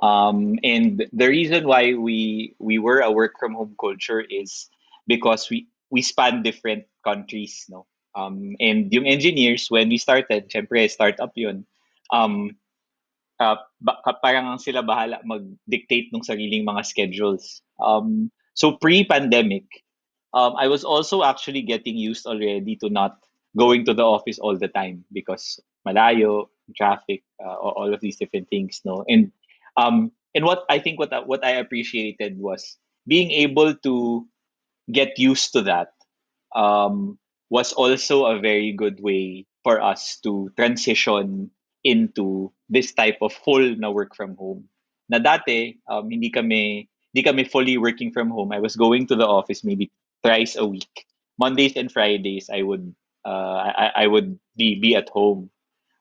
Um, 0.00 0.58
and 0.62 1.06
the 1.12 1.28
reason 1.28 1.66
why 1.66 1.94
we 1.94 2.54
we 2.58 2.78
were 2.78 3.00
a 3.00 3.10
work 3.10 3.34
from 3.38 3.54
home 3.54 3.74
culture 3.80 4.22
is 4.22 4.70
because 5.06 5.50
we 5.50 5.66
we 5.90 6.02
span 6.02 6.42
different 6.42 6.84
countries, 7.02 7.66
no. 7.68 7.86
Um, 8.14 8.56
and 8.60 8.92
yung 8.92 9.06
engineers 9.06 9.70
when 9.70 9.88
we 9.88 9.98
started, 9.98 10.50
syempre 10.50 10.90
startup 10.90 11.32
yun. 11.34 11.66
Um, 12.10 12.56
uh, 13.40 13.56
ba- 13.80 14.02
parang 14.22 14.58
sila 14.58 14.82
bahala 14.82 15.22
mag-dictate 15.24 16.10
ng 16.14 16.22
sariling 16.22 16.66
mga 16.66 16.82
schedules. 16.86 17.62
Um, 17.78 18.30
so 18.54 18.74
pre-pandemic, 18.78 19.66
um, 20.34 20.54
I 20.58 20.66
was 20.68 20.82
also 20.82 21.22
actually 21.22 21.62
getting 21.62 21.96
used 21.96 22.26
already 22.26 22.76
to 22.82 22.90
not 22.90 23.18
going 23.56 23.84
to 23.86 23.94
the 23.94 24.04
office 24.04 24.38
all 24.38 24.58
the 24.58 24.68
time 24.68 25.04
because 25.12 25.60
malayo, 25.86 26.50
traffic, 26.76 27.22
uh, 27.42 27.54
all 27.54 27.94
of 27.94 28.00
these 28.00 28.16
different 28.16 28.48
things, 28.50 28.82
no. 28.84 29.04
And 29.08 29.32
um, 29.78 30.12
and 30.34 30.44
what 30.44 30.66
I 30.68 30.78
think 30.78 30.98
what 30.98 31.14
what 31.26 31.44
I 31.46 31.62
appreciated 31.62 32.38
was 32.38 32.76
being 33.06 33.30
able 33.30 33.74
to 33.74 34.26
get 34.92 35.18
used 35.18 35.52
to 35.54 35.62
that. 35.62 35.94
Um, 36.54 37.18
was 37.50 37.72
also 37.72 38.26
a 38.26 38.38
very 38.40 38.72
good 38.72 39.00
way 39.00 39.46
for 39.64 39.80
us 39.80 40.18
to 40.22 40.50
transition 40.56 41.50
into 41.84 42.52
this 42.68 42.92
type 42.92 43.16
of 43.22 43.32
full 43.32 43.76
na 43.76 43.90
work 43.90 44.14
from 44.16 44.36
home. 44.36 44.68
Na 45.08 45.18
dati, 45.18 45.78
um, 45.88 46.10
hindi 46.10 46.28
kami 46.30 46.88
hindi 47.14 47.22
kami 47.24 47.44
fully 47.44 47.78
working 47.78 48.12
from 48.12 48.28
home. 48.28 48.52
I 48.52 48.60
was 48.60 48.76
going 48.76 49.06
to 49.08 49.16
the 49.16 49.26
office 49.26 49.64
maybe 49.64 49.90
thrice 50.22 50.56
a 50.56 50.66
week. 50.66 51.06
Mondays 51.38 51.76
and 51.76 51.92
Fridays, 51.92 52.50
I 52.52 52.62
would 52.62 52.92
uh, 53.24 53.72
I, 53.72 54.04
I 54.04 54.06
would 54.06 54.38
be 54.56 54.76
be 54.76 54.96
at 54.96 55.08
home. 55.08 55.50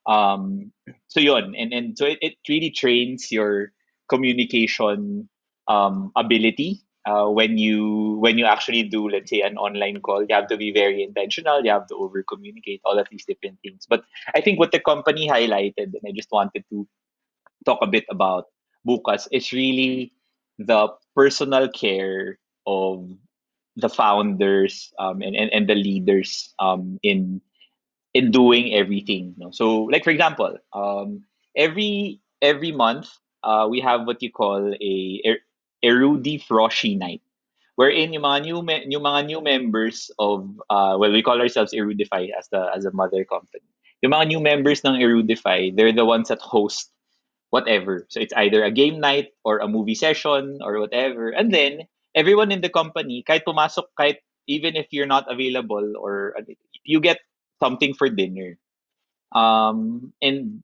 Um, 0.07 0.71
so 1.07 1.19
yun, 1.19 1.53
and 1.55 1.73
and 1.73 1.97
so 1.97 2.05
it, 2.05 2.19
it 2.21 2.35
really 2.47 2.71
trains 2.71 3.31
your 3.31 3.71
communication 4.07 5.27
um, 5.67 6.11
ability 6.15 6.81
uh, 7.07 7.27
when 7.27 7.57
you 7.57 8.17
when 8.19 8.37
you 8.37 8.45
actually 8.45 8.83
do 8.83 9.07
let's 9.09 9.29
say 9.29 9.41
an 9.41 9.57
online 9.57 9.99
call. 10.01 10.21
You 10.21 10.35
have 10.35 10.47
to 10.47 10.57
be 10.57 10.71
very 10.71 11.03
intentional 11.03 11.63
you 11.63 11.71
have 11.71 11.87
to 11.87 11.95
over 11.95 12.23
communicate 12.23 12.81
all 12.83 12.99
of 12.99 13.07
these 13.11 13.25
different 13.25 13.59
things. 13.63 13.85
But 13.87 14.03
i 14.35 14.41
think 14.41 14.59
what 14.59 14.71
the 14.71 14.79
company 14.79 15.27
highlighted 15.27 15.95
and 15.95 16.03
i 16.07 16.11
just 16.15 16.31
wanted 16.31 16.63
to 16.69 16.87
talk 17.65 17.79
a 17.81 17.87
bit 17.87 18.05
about 18.09 18.47
bukas 18.87 19.27
is 19.31 19.51
really 19.51 20.11
the 20.59 20.87
personal 21.15 21.69
care 21.69 22.39
of 22.65 23.07
the 23.77 23.89
founders 23.89 24.91
um, 24.99 25.21
and, 25.21 25.35
and, 25.35 25.53
and 25.53 25.69
the 25.69 25.75
leaders 25.75 26.53
um, 26.59 26.99
in 27.03 27.41
in 28.17 28.33
doing 28.33 28.73
everything. 28.73 29.37
No? 29.37 29.53
So, 29.53 29.85
like 29.93 30.01
for 30.03 30.09
example, 30.09 30.57
um, 30.73 31.21
every 31.53 32.19
every 32.41 32.73
month 32.73 33.13
uh, 33.45 33.69
we 33.69 33.79
have 33.85 34.09
what 34.09 34.25
you 34.25 34.33
call 34.33 34.73
a 34.73 35.21
er- 35.21 35.45
Erudi 35.85 36.41
Froshy 36.41 36.97
night, 36.97 37.21
wherein 37.77 38.17
yung 38.17 38.25
mga 38.25 38.41
new 38.41 38.59
me- 38.65 38.89
yung 38.89 39.05
mga 39.05 39.29
new 39.29 39.41
members 39.41 40.09
of 40.17 40.49
uh, 40.73 40.97
well 40.97 41.13
we 41.13 41.21
call 41.21 41.37
ourselves 41.37 41.77
Erudify 41.77 42.33
as 42.33 42.49
the 42.49 42.65
as 42.73 42.89
a 42.89 42.91
mother 42.97 43.21
company. 43.21 43.69
Yung 44.01 44.17
mga 44.17 44.33
new 44.33 44.41
members 44.41 44.81
ng 44.81 44.97
Erudify, 44.97 45.69
they're 45.69 45.93
the 45.93 46.05
ones 46.05 46.33
that 46.33 46.41
host 46.41 46.89
whatever. 47.49 48.05
So 48.09 48.19
it's 48.19 48.33
either 48.33 48.65
a 48.65 48.73
game 48.73 48.99
night 48.99 49.37
or 49.45 49.59
a 49.59 49.69
movie 49.69 49.95
session 49.95 50.59
or 50.61 50.81
whatever. 50.81 51.29
And 51.29 51.53
then 51.53 51.87
everyone 52.13 52.51
in 52.51 52.61
the 52.61 52.69
company, 52.69 53.23
kahit 53.25 53.45
pumasok, 53.47 53.89
kahit 53.97 54.21
even 54.45 54.75
if 54.75 54.91
you're 54.91 55.09
not 55.09 55.25
available 55.31 55.95
or 55.97 56.35
you 56.83 56.99
get 56.99 57.19
something 57.61 57.93
for 57.93 58.09
dinner. 58.09 58.57
Um, 59.33 60.13
and 60.21 60.63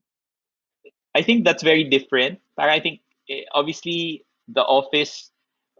I 1.14 1.22
think 1.22 1.44
that's 1.44 1.62
very 1.62 1.84
different. 1.84 2.40
Para 2.58 2.72
I 2.72 2.80
think 2.80 3.00
eh, 3.30 3.46
obviously 3.54 4.26
the 4.48 4.62
office 4.62 5.30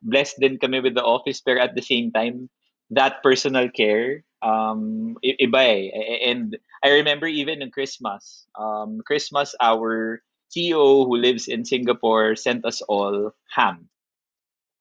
blessed 0.02 0.38
din 0.40 0.58
kami 0.58 0.80
with 0.80 0.94
the 0.94 1.04
office 1.04 1.40
pero 1.40 1.60
at 1.60 1.74
the 1.74 1.82
same 1.82 2.12
time 2.12 2.48
that 2.92 3.22
personal 3.24 3.68
care 3.72 4.22
um 4.44 5.16
iba 5.24 5.62
eh. 5.90 6.30
And 6.30 6.56
I 6.84 7.00
remember 7.00 7.26
even 7.26 7.62
in 7.62 7.70
Christmas, 7.72 8.46
um 8.54 9.00
Christmas 9.06 9.54
our 9.60 10.22
CEO 10.52 11.08
who 11.08 11.16
lives 11.18 11.48
in 11.48 11.64
Singapore 11.64 12.36
sent 12.36 12.64
us 12.64 12.82
all 12.86 13.34
ham. 13.50 13.88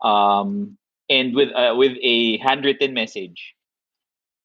Um 0.03 0.77
and 1.09 1.33
with 1.35 1.49
uh, 1.55 1.73
with 1.75 1.97
a 2.01 2.37
handwritten 2.39 2.93
message. 2.93 3.55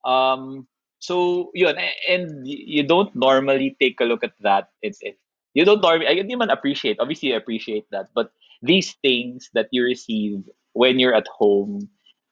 Um 0.06 0.66
so 0.98 1.50
yun 1.54 1.76
and 2.08 2.46
you 2.46 2.82
don't 2.82 3.14
normally 3.14 3.76
take 3.80 4.00
a 4.00 4.04
look 4.04 4.24
at 4.24 4.34
that. 4.40 4.70
It's 4.82 4.98
it 5.02 5.18
you 5.54 5.64
don't 5.64 5.82
normally 5.82 6.06
I 6.06 6.14
hindi 6.14 6.36
man 6.36 6.50
appreciate 6.50 6.98
obviously 7.00 7.30
you 7.30 7.36
appreciate 7.36 7.86
that 7.90 8.08
but 8.14 8.32
these 8.62 8.94
things 9.02 9.50
that 9.54 9.68
you 9.70 9.84
receive 9.84 10.42
when 10.72 10.98
you're 10.98 11.14
at 11.14 11.26
home 11.28 11.88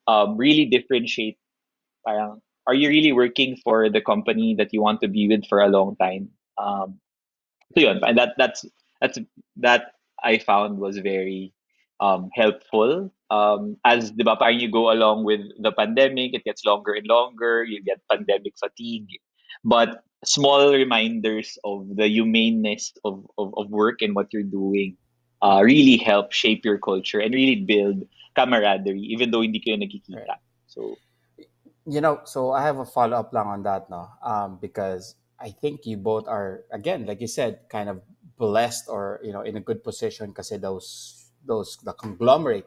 um 0.06 0.36
really 0.36 0.66
differentiate 0.66 1.38
parang 2.06 2.42
are 2.66 2.74
you 2.74 2.88
really 2.88 3.12
working 3.12 3.56
for 3.62 3.88
the 3.90 4.00
company 4.00 4.54
that 4.58 4.74
you 4.74 4.82
want 4.82 5.00
to 5.02 5.08
be 5.08 5.28
with 5.28 5.46
for 5.46 5.60
a 5.60 5.68
long 5.68 5.96
time 5.96 6.28
um 6.58 6.98
so 7.76 7.82
yun, 7.82 8.00
and 8.04 8.18
that 8.18 8.34
that's 8.38 8.64
that's 9.00 9.18
that 9.56 9.92
I 10.22 10.38
found 10.38 10.78
was 10.78 10.98
very 10.98 11.52
um 12.00 12.30
helpful. 12.34 13.10
Um 13.30 13.76
as 13.84 14.12
di 14.12 14.22
ba 14.22 14.36
parang 14.36 14.60
you 14.60 14.70
go 14.70 14.92
along 14.92 15.24
with 15.24 15.42
the 15.58 15.72
pandemic 15.72 16.34
it 16.34 16.44
gets 16.44 16.64
longer 16.64 16.94
and 16.94 17.06
longer 17.06 17.64
you 17.64 17.82
get 17.82 18.00
pandemic 18.10 18.54
fatigue. 18.58 19.10
But 19.64 20.04
small 20.24 20.72
reminders 20.72 21.58
of 21.64 21.86
the 21.96 22.08
humaneness 22.08 22.94
of, 23.04 23.26
of, 23.38 23.52
of 23.56 23.68
work 23.70 24.00
and 24.00 24.14
what 24.14 24.32
you're 24.32 24.46
doing 24.46 24.96
uh, 25.42 25.60
really 25.62 25.96
help 25.96 26.32
shape 26.32 26.64
your 26.64 26.78
culture 26.78 27.20
and 27.20 27.34
really 27.34 27.62
build 27.62 28.06
camaraderie 28.34 29.00
even 29.10 29.30
though 29.30 29.42
hindi 29.42 29.60
kayo 29.60 29.76
nagkikita. 29.76 30.38
So 30.70 30.96
You 31.86 32.02
know, 32.02 32.26
so 32.26 32.50
I 32.50 32.66
have 32.66 32.82
a 32.82 32.84
follow 32.84 33.14
up 33.14 33.30
lang 33.30 33.46
on 33.46 33.62
that, 33.62 33.86
no? 33.86 34.10
Um, 34.18 34.58
because 34.58 35.14
I 35.38 35.54
think 35.54 35.86
you 35.86 35.96
both 35.96 36.26
are 36.26 36.66
again, 36.74 37.06
like 37.06 37.22
you 37.22 37.30
said, 37.30 37.70
kind 37.70 37.88
of 37.88 38.02
blessed 38.36 38.90
or 38.90 39.22
you 39.22 39.30
know 39.32 39.46
in 39.46 39.56
a 39.56 39.62
good 39.62 39.86
position 39.86 40.34
because 40.34 40.50
those 40.50 41.25
those 41.46 41.78
the 41.82 41.92
conglomerate, 41.92 42.66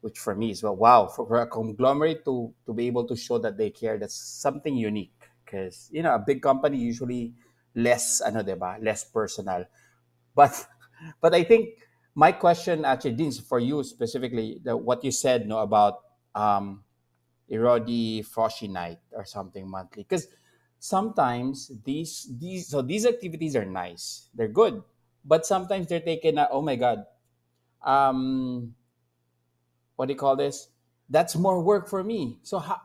which 0.00 0.18
for 0.18 0.34
me 0.34 0.50
is 0.50 0.62
well, 0.62 0.76
wow, 0.76 1.06
for, 1.06 1.26
for 1.26 1.40
a 1.42 1.46
conglomerate 1.46 2.24
to 2.24 2.52
to 2.66 2.72
be 2.72 2.86
able 2.86 3.06
to 3.06 3.16
show 3.16 3.38
that 3.38 3.56
they 3.58 3.70
care, 3.70 3.98
that's 3.98 4.16
something 4.16 4.76
unique. 4.76 5.14
Because 5.44 5.88
you 5.92 6.02
know, 6.02 6.14
a 6.14 6.18
big 6.18 6.42
company 6.42 6.78
usually 6.78 7.34
less, 7.74 8.20
ano, 8.20 8.42
diba, 8.42 8.82
less 8.82 9.04
personal. 9.04 9.64
But 10.34 10.52
but 11.20 11.34
I 11.34 11.44
think 11.44 11.70
my 12.14 12.32
question 12.32 12.84
actually, 12.84 13.12
Dean, 13.14 13.32
for 13.32 13.58
you 13.58 13.82
specifically, 13.84 14.60
the, 14.64 14.76
what 14.76 15.04
you 15.04 15.10
said, 15.12 15.46
no, 15.48 15.58
about 15.60 16.00
um, 16.34 16.84
Erodi 17.50 18.24
Froshy 18.26 18.68
Night 18.68 18.98
or 19.12 19.24
something 19.24 19.68
monthly. 19.68 20.02
Because 20.02 20.26
sometimes 20.78 21.70
these 21.84 22.28
these 22.38 22.68
so 22.68 22.82
these 22.82 23.06
activities 23.06 23.56
are 23.56 23.64
nice 23.64 24.28
they're 24.34 24.46
good 24.52 24.82
but 25.24 25.46
sometimes 25.46 25.88
they're 25.88 26.04
taken 26.04 26.36
at 26.38 26.48
oh 26.52 26.60
my 26.60 26.76
god 26.76 27.02
um 27.86 28.74
what 29.96 30.06
do 30.06 30.12
you 30.12 30.18
call 30.18 30.36
this? 30.36 30.68
That's 31.08 31.36
more 31.36 31.62
work 31.62 31.88
for 31.88 32.04
me. 32.04 32.38
So 32.42 32.58
how, 32.58 32.80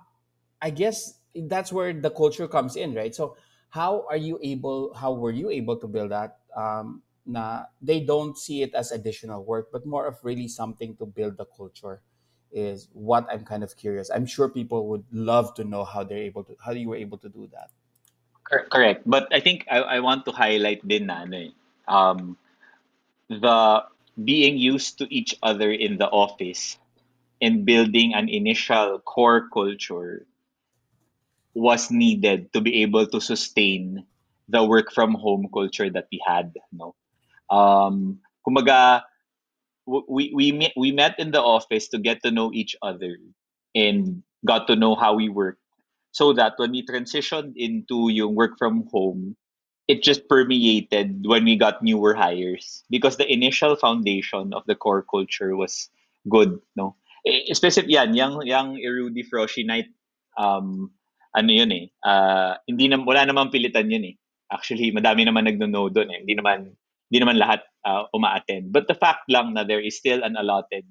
i 0.62 0.70
guess 0.70 1.18
that's 1.50 1.74
where 1.74 1.92
the 1.92 2.10
culture 2.12 2.48
comes 2.48 2.76
in 2.76 2.94
right? 2.94 3.14
So 3.14 3.36
how 3.70 4.06
are 4.10 4.18
you 4.18 4.40
able 4.44 4.94
how 4.94 5.14
were 5.14 5.32
you 5.32 5.50
able 5.50 5.76
to 5.78 5.88
build 5.88 6.12
that? 6.12 6.38
Um 6.56 7.02
they 7.82 8.00
don't 8.02 8.38
see 8.38 8.62
it 8.62 8.74
as 8.74 8.92
additional 8.92 9.44
work 9.44 9.70
but 9.72 9.86
more 9.86 10.08
of 10.08 10.18
really 10.24 10.48
something 10.48 10.96
to 10.98 11.06
build 11.06 11.38
the 11.38 11.46
culture 11.46 12.02
is 12.52 12.90
what 12.94 13.26
i'm 13.32 13.46
kind 13.46 13.64
of 13.64 13.78
curious. 13.78 14.10
I'm 14.10 14.26
sure 14.26 14.50
people 14.50 14.88
would 14.90 15.06
love 15.14 15.54
to 15.56 15.64
know 15.64 15.86
how 15.86 16.04
they're 16.04 16.26
able 16.28 16.44
to 16.44 16.58
how 16.60 16.72
you 16.74 16.90
were 16.90 16.98
able 17.00 17.18
to 17.20 17.30
do 17.30 17.48
that. 17.54 17.70
Correct. 18.44 19.04
But 19.06 19.32
I 19.32 19.40
think 19.40 19.66
I, 19.72 19.80
I 19.80 20.00
want 20.00 20.26
to 20.26 20.32
highlight 20.32 20.84
din 20.86 21.08
na 21.08 21.24
eh, 21.32 21.56
um, 21.88 22.36
the 23.30 23.84
being 24.18 24.58
used 24.58 25.00
to 25.00 25.08
each 25.14 25.36
other 25.44 25.72
in 25.72 25.98
the 25.98 26.08
office 26.10 26.78
and 27.42 27.66
building 27.66 28.14
an 28.14 28.30
initial 28.30 29.00
core 29.00 29.50
culture 29.54 30.26
was 31.54 31.92
needed 31.92 32.52
to 32.54 32.62
be 32.62 32.82
able 32.84 33.06
to 33.08 33.20
sustain 33.20 34.06
the 34.48 34.64
work 34.64 34.92
from 34.92 35.14
home 35.14 35.48
culture 35.54 35.90
that 35.90 36.08
we 36.12 36.22
had 36.26 36.54
no? 36.72 36.96
Um 37.50 38.20
kumbaga 38.48 39.04
w- 39.88 40.08
we 40.10 40.24
we 40.34 40.48
met, 40.52 40.74
we 40.78 40.92
met 40.92 41.20
in 41.20 41.32
the 41.32 41.42
office 41.42 41.90
to 41.90 42.00
get 42.00 42.24
to 42.24 42.32
know 42.32 42.52
each 42.54 42.76
other 42.82 43.18
and 43.76 44.24
got 44.46 44.68
to 44.68 44.76
know 44.76 44.96
how 44.96 45.16
we 45.16 45.30
work. 45.30 45.60
So 46.12 46.34
that 46.34 46.56
when 46.58 46.72
we 46.72 46.86
transitioned 46.86 47.56
into 47.56 48.10
yung 48.12 48.36
work 48.36 48.58
from 48.60 48.88
home 48.92 49.36
it 49.92 50.00
just 50.00 50.24
permeated 50.32 51.28
when 51.28 51.44
we 51.44 51.60
got 51.60 51.84
newer 51.84 52.16
hires 52.16 52.88
because 52.88 53.20
the 53.20 53.28
initial 53.28 53.76
foundation 53.76 54.56
of 54.56 54.64
the 54.64 54.76
core 54.76 55.04
culture 55.04 55.60
was 55.60 55.92
good 56.32 56.56
no? 56.80 56.96
Eh, 57.28 57.52
specific 57.52 57.92
yan 57.92 58.16
yung 58.16 58.40
yung 58.48 58.80
Rudy 58.80 59.28
Froshi 59.28 59.68
night 59.68 59.92
um 60.40 60.96
ano 61.36 61.52
yun 61.52 61.76
eh 61.76 61.86
uh, 62.08 62.56
hindi 62.64 62.88
na 62.88 63.04
wala 63.04 63.28
namang 63.28 63.52
pilitan 63.52 63.92
yun 63.92 64.08
eh. 64.08 64.16
Actually 64.48 64.96
madami 64.96 65.28
naman 65.28 65.44
nagno-know 65.44 65.92
doon 65.92 66.08
eh. 66.16 66.20
Hindi 66.24 66.40
naman 66.40 66.72
hindi 67.12 67.20
naman 67.20 67.36
lahat 67.36 67.68
uh, 67.84 68.08
uma-attend. 68.16 68.72
But 68.72 68.88
the 68.88 68.96
fact 68.96 69.28
lang 69.28 69.52
na 69.60 69.68
there 69.68 69.84
is 69.84 70.00
still 70.00 70.24
an 70.24 70.40
allotted 70.40 70.88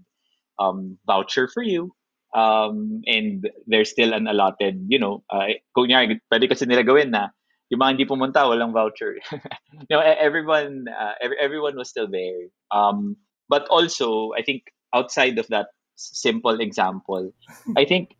um, 0.60 1.00
voucher 1.08 1.48
for 1.48 1.64
you 1.64 1.96
um, 2.36 3.00
and 3.08 3.48
there's 3.66 3.90
still 3.90 4.12
an 4.12 4.28
allotted 4.28 4.86
you 4.86 4.98
know 4.98 5.24
uh, 5.32 5.48
kunyari 5.74 6.20
pwede 6.30 6.46
kasi 6.46 6.66
nila 6.66 6.84
gawin 6.86 7.10
na 7.10 7.32
yung 7.70 7.80
mga 7.80 7.90
hindi 7.94 8.06
pumunta 8.06 8.42
walang 8.46 8.74
voucher 8.74 9.16
you 9.88 9.94
know 9.94 10.02
everyone 10.02 10.90
uh, 10.90 11.14
every, 11.22 11.38
everyone 11.38 11.78
was 11.78 11.88
still 11.88 12.10
there 12.10 12.50
um, 12.74 13.16
but 13.48 13.66
also 13.70 14.34
I 14.36 14.42
think 14.42 14.70
outside 14.94 15.38
of 15.38 15.46
that 15.48 15.70
simple 15.94 16.58
example 16.60 17.30
I 17.78 17.84
think 17.86 18.18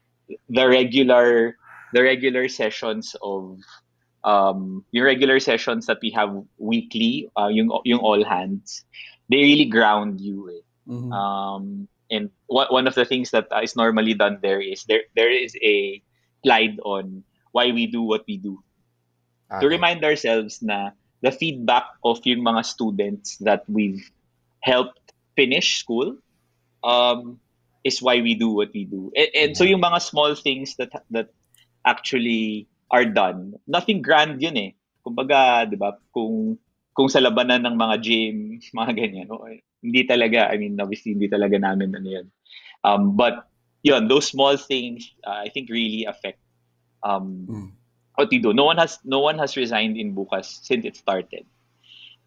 the 0.49 0.67
regular 0.67 1.59
the 1.93 2.03
regular 2.03 2.47
sessions 2.47 3.17
of 3.23 3.59
um 4.23 4.85
yung 4.93 5.05
regular 5.05 5.41
sessions 5.41 5.87
that 5.87 5.99
we 6.03 6.11
have 6.15 6.31
weekly 6.59 7.27
uh, 7.35 7.51
yung 7.51 7.75
yung 7.85 8.01
all 8.01 8.23
hands 8.23 8.85
they 9.31 9.43
really 9.43 9.67
ground 9.67 10.21
you 10.21 10.47
eh. 10.51 10.63
Mhm. 10.91 11.11
um 11.11 11.89
and 12.11 12.31
one 12.47 12.69
one 12.71 12.87
of 12.87 12.95
the 12.95 13.07
things 13.07 13.31
that 13.31 13.51
is 13.63 13.75
normally 13.75 14.15
done 14.15 14.39
there 14.43 14.63
is 14.63 14.85
there 14.87 15.07
there 15.19 15.31
is 15.31 15.57
a 15.63 16.03
slide 16.45 16.79
on 16.87 17.23
why 17.51 17.71
we 17.75 17.87
do 17.87 18.03
what 18.03 18.23
we 18.29 18.39
do 18.39 18.63
to 19.59 19.67
Okay. 19.67 19.75
remind 19.75 20.05
ourselves 20.05 20.63
na 20.63 20.95
the 21.23 21.33
feedback 21.35 21.85
of 22.05 22.23
yung 22.25 22.47
mga 22.47 22.65
students 22.65 23.37
that 23.43 23.67
we've 23.67 24.03
helped 24.63 25.13
finish 25.35 25.81
school 25.83 26.17
um, 26.85 27.41
is 27.85 28.01
why 28.01 28.21
we 28.21 28.35
do 28.35 28.49
what 28.49 28.71
we 28.73 28.85
do. 28.85 29.11
And, 29.17 29.29
and 29.35 29.51
so 29.57 29.65
yung 29.65 29.83
mga 29.83 30.01
small 30.01 30.37
things 30.37 30.77
that 30.77 30.93
that 31.11 31.33
actually 31.85 32.69
are 32.91 33.05
done, 33.05 33.57
nothing 33.67 34.03
grand 34.03 34.41
yun 34.41 34.57
eh. 34.57 34.71
Kumbaga, 35.01 35.65
di 35.67 35.77
ba, 35.81 35.97
kung 36.13 36.61
kung 36.93 37.09
sa 37.09 37.25
labanan 37.25 37.65
ng 37.65 37.77
mga 37.77 37.97
gym, 38.05 38.37
mga 38.81 38.93
ganyan, 38.95 39.27
no? 39.29 39.43
hindi 39.81 40.05
talaga, 40.05 40.53
I 40.53 40.61
mean, 40.61 40.77
obviously, 40.77 41.17
hindi 41.17 41.29
talaga 41.29 41.57
namin 41.57 41.97
ano 41.97 42.09
yun. 42.09 42.27
Um, 42.85 43.17
but, 43.17 43.49
yun, 43.81 44.09
those 44.13 44.29
small 44.29 44.61
things, 44.61 45.09
uh, 45.25 45.41
I 45.41 45.49
think 45.49 45.73
really 45.73 46.05
affect 46.05 46.37
um, 47.01 47.49
Mm. 47.49 47.71
What 48.21 48.29
we 48.29 48.37
do. 48.37 48.53
No 48.53 48.69
one 48.69 48.77
has 48.77 49.01
no 49.01 49.25
one 49.25 49.41
has 49.41 49.57
resigned 49.57 49.97
in 49.97 50.13
Bukas 50.13 50.61
since 50.61 50.85
it 50.85 51.01
started. 51.01 51.49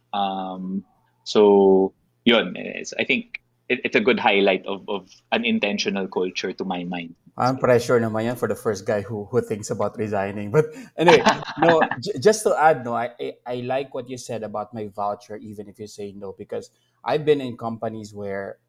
Um, 0.10 0.82
so 1.22 1.94
yun, 2.26 2.58
it's, 2.58 2.98
I 2.98 3.06
think 3.06 3.46
it, 3.70 3.86
it's 3.86 3.96
a 3.96 4.02
good 4.02 4.20
highlight 4.20 4.66
of, 4.66 4.90
of 4.90 5.10
an 5.32 5.46
intentional 5.46 6.10
culture 6.10 6.52
to 6.54 6.66
my 6.66 6.84
mind. 6.84 7.14
I'm 7.38 7.58
pressure 7.58 8.02
naman 8.02 8.26
yan 8.26 8.38
for 8.38 8.50
the 8.50 8.58
first 8.58 8.86
guy 8.86 9.02
who 9.02 9.26
who 9.30 9.42
thinks 9.42 9.70
about 9.70 9.98
resigning. 9.98 10.50
But 10.50 10.74
anyway, 10.98 11.22
no, 11.62 11.82
j- 12.02 12.18
just 12.18 12.42
to 12.46 12.54
add, 12.58 12.86
no, 12.86 12.94
I, 12.98 13.14
I 13.18 13.28
I 13.46 13.56
like 13.66 13.94
what 13.94 14.10
you 14.10 14.18
said 14.18 14.42
about 14.42 14.74
my 14.74 14.90
voucher, 14.90 15.38
even 15.38 15.70
if 15.70 15.78
you 15.78 15.90
say 15.90 16.14
no, 16.14 16.34
because 16.38 16.70
I've 17.02 17.26
been 17.26 17.42
in 17.42 17.58
companies 17.58 18.14
where 18.14 18.62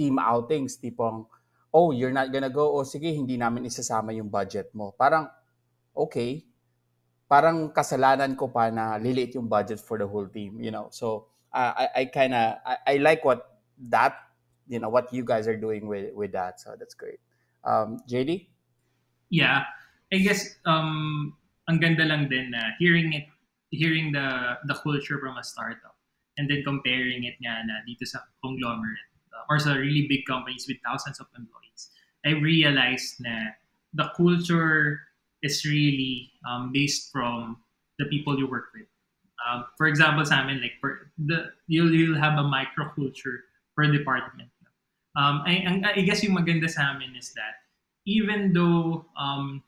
team 0.00 0.16
outings, 0.16 0.80
tipong, 0.80 1.28
oh, 1.72 1.92
you're 1.92 2.12
not 2.12 2.32
gonna 2.32 2.52
go, 2.52 2.80
oh, 2.80 2.88
sige, 2.88 3.12
hindi 3.12 3.36
namin 3.36 3.68
isasama 3.68 4.16
yung 4.16 4.32
budget 4.32 4.72
mo. 4.72 4.96
Parang, 4.96 5.28
okay, 5.92 6.40
parang 7.28 7.74
kasalanan 7.74 8.38
ko 8.38 8.48
pa 8.48 8.70
na 8.70 8.96
liliit 8.96 9.34
yung 9.34 9.50
budget 9.50 9.82
for 9.82 9.98
the 9.98 10.06
whole 10.06 10.26
team, 10.26 10.58
you 10.62 10.70
know. 10.70 10.88
So, 10.90 11.26
uh, 11.52 11.74
I, 11.74 11.86
I 11.94 12.02
kind 12.06 12.34
of, 12.34 12.58
I, 12.64 12.76
I 12.86 12.94
like 12.98 13.24
what 13.24 13.58
that, 13.90 14.14
you 14.66 14.78
know, 14.78 14.88
what 14.88 15.12
you 15.12 15.24
guys 15.24 15.46
are 15.46 15.56
doing 15.56 15.86
with, 15.86 16.14
with 16.14 16.32
that. 16.32 16.60
So 16.60 16.74
that's 16.78 16.94
great. 16.94 17.18
Um, 17.64 17.98
JD? 18.08 18.46
yeah, 19.30 19.64
I 20.12 20.18
guess 20.18 20.58
um 20.66 21.34
ang 21.66 21.82
ganda 21.82 22.06
lang 22.06 22.30
din 22.30 22.54
na 22.54 22.78
hearing 22.78 23.12
it 23.12 23.26
hearing 23.74 24.14
the 24.14 24.58
the 24.70 24.76
culture 24.78 25.18
from 25.18 25.34
a 25.36 25.44
startup 25.44 25.98
and 26.38 26.46
then 26.46 26.62
comparing 26.62 27.26
it 27.26 27.34
nga 27.42 27.66
na 27.66 27.82
dito 27.82 28.06
sa 28.06 28.22
conglomerate 28.38 29.10
uh, 29.34 29.50
or 29.50 29.58
sa 29.58 29.74
really 29.74 30.06
big 30.06 30.22
companies 30.28 30.66
with 30.70 30.78
thousands 30.86 31.18
of 31.18 31.26
employees. 31.34 31.90
I 32.22 32.38
realized 32.38 33.18
na 33.18 33.58
the 33.94 34.06
culture 34.14 35.02
is 35.42 35.64
really 35.64 36.30
um, 36.48 36.72
based 36.72 37.10
from 37.12 37.58
the 37.98 38.06
people 38.06 38.38
you 38.38 38.46
work 38.46 38.72
with. 38.74 38.86
Um, 39.46 39.64
for 39.76 39.86
example, 39.86 40.24
sa 40.24 40.42
amin, 40.42 40.60
like 40.60 40.80
per, 40.80 41.12
the 41.18 41.52
you'll 41.68 41.92
you'll 41.92 42.18
have 42.18 42.38
a 42.38 42.46
microculture 42.46 43.46
per 43.76 43.86
department. 43.92 44.48
Um, 45.16 45.40
I, 45.46 45.80
I 45.96 46.02
guess 46.02 46.22
yung 46.22 46.36
maganda 46.36 46.68
sa 46.68 46.92
amin 46.92 47.16
is 47.16 47.32
that 47.32 47.64
even 48.04 48.52
though 48.52 49.06
um, 49.16 49.62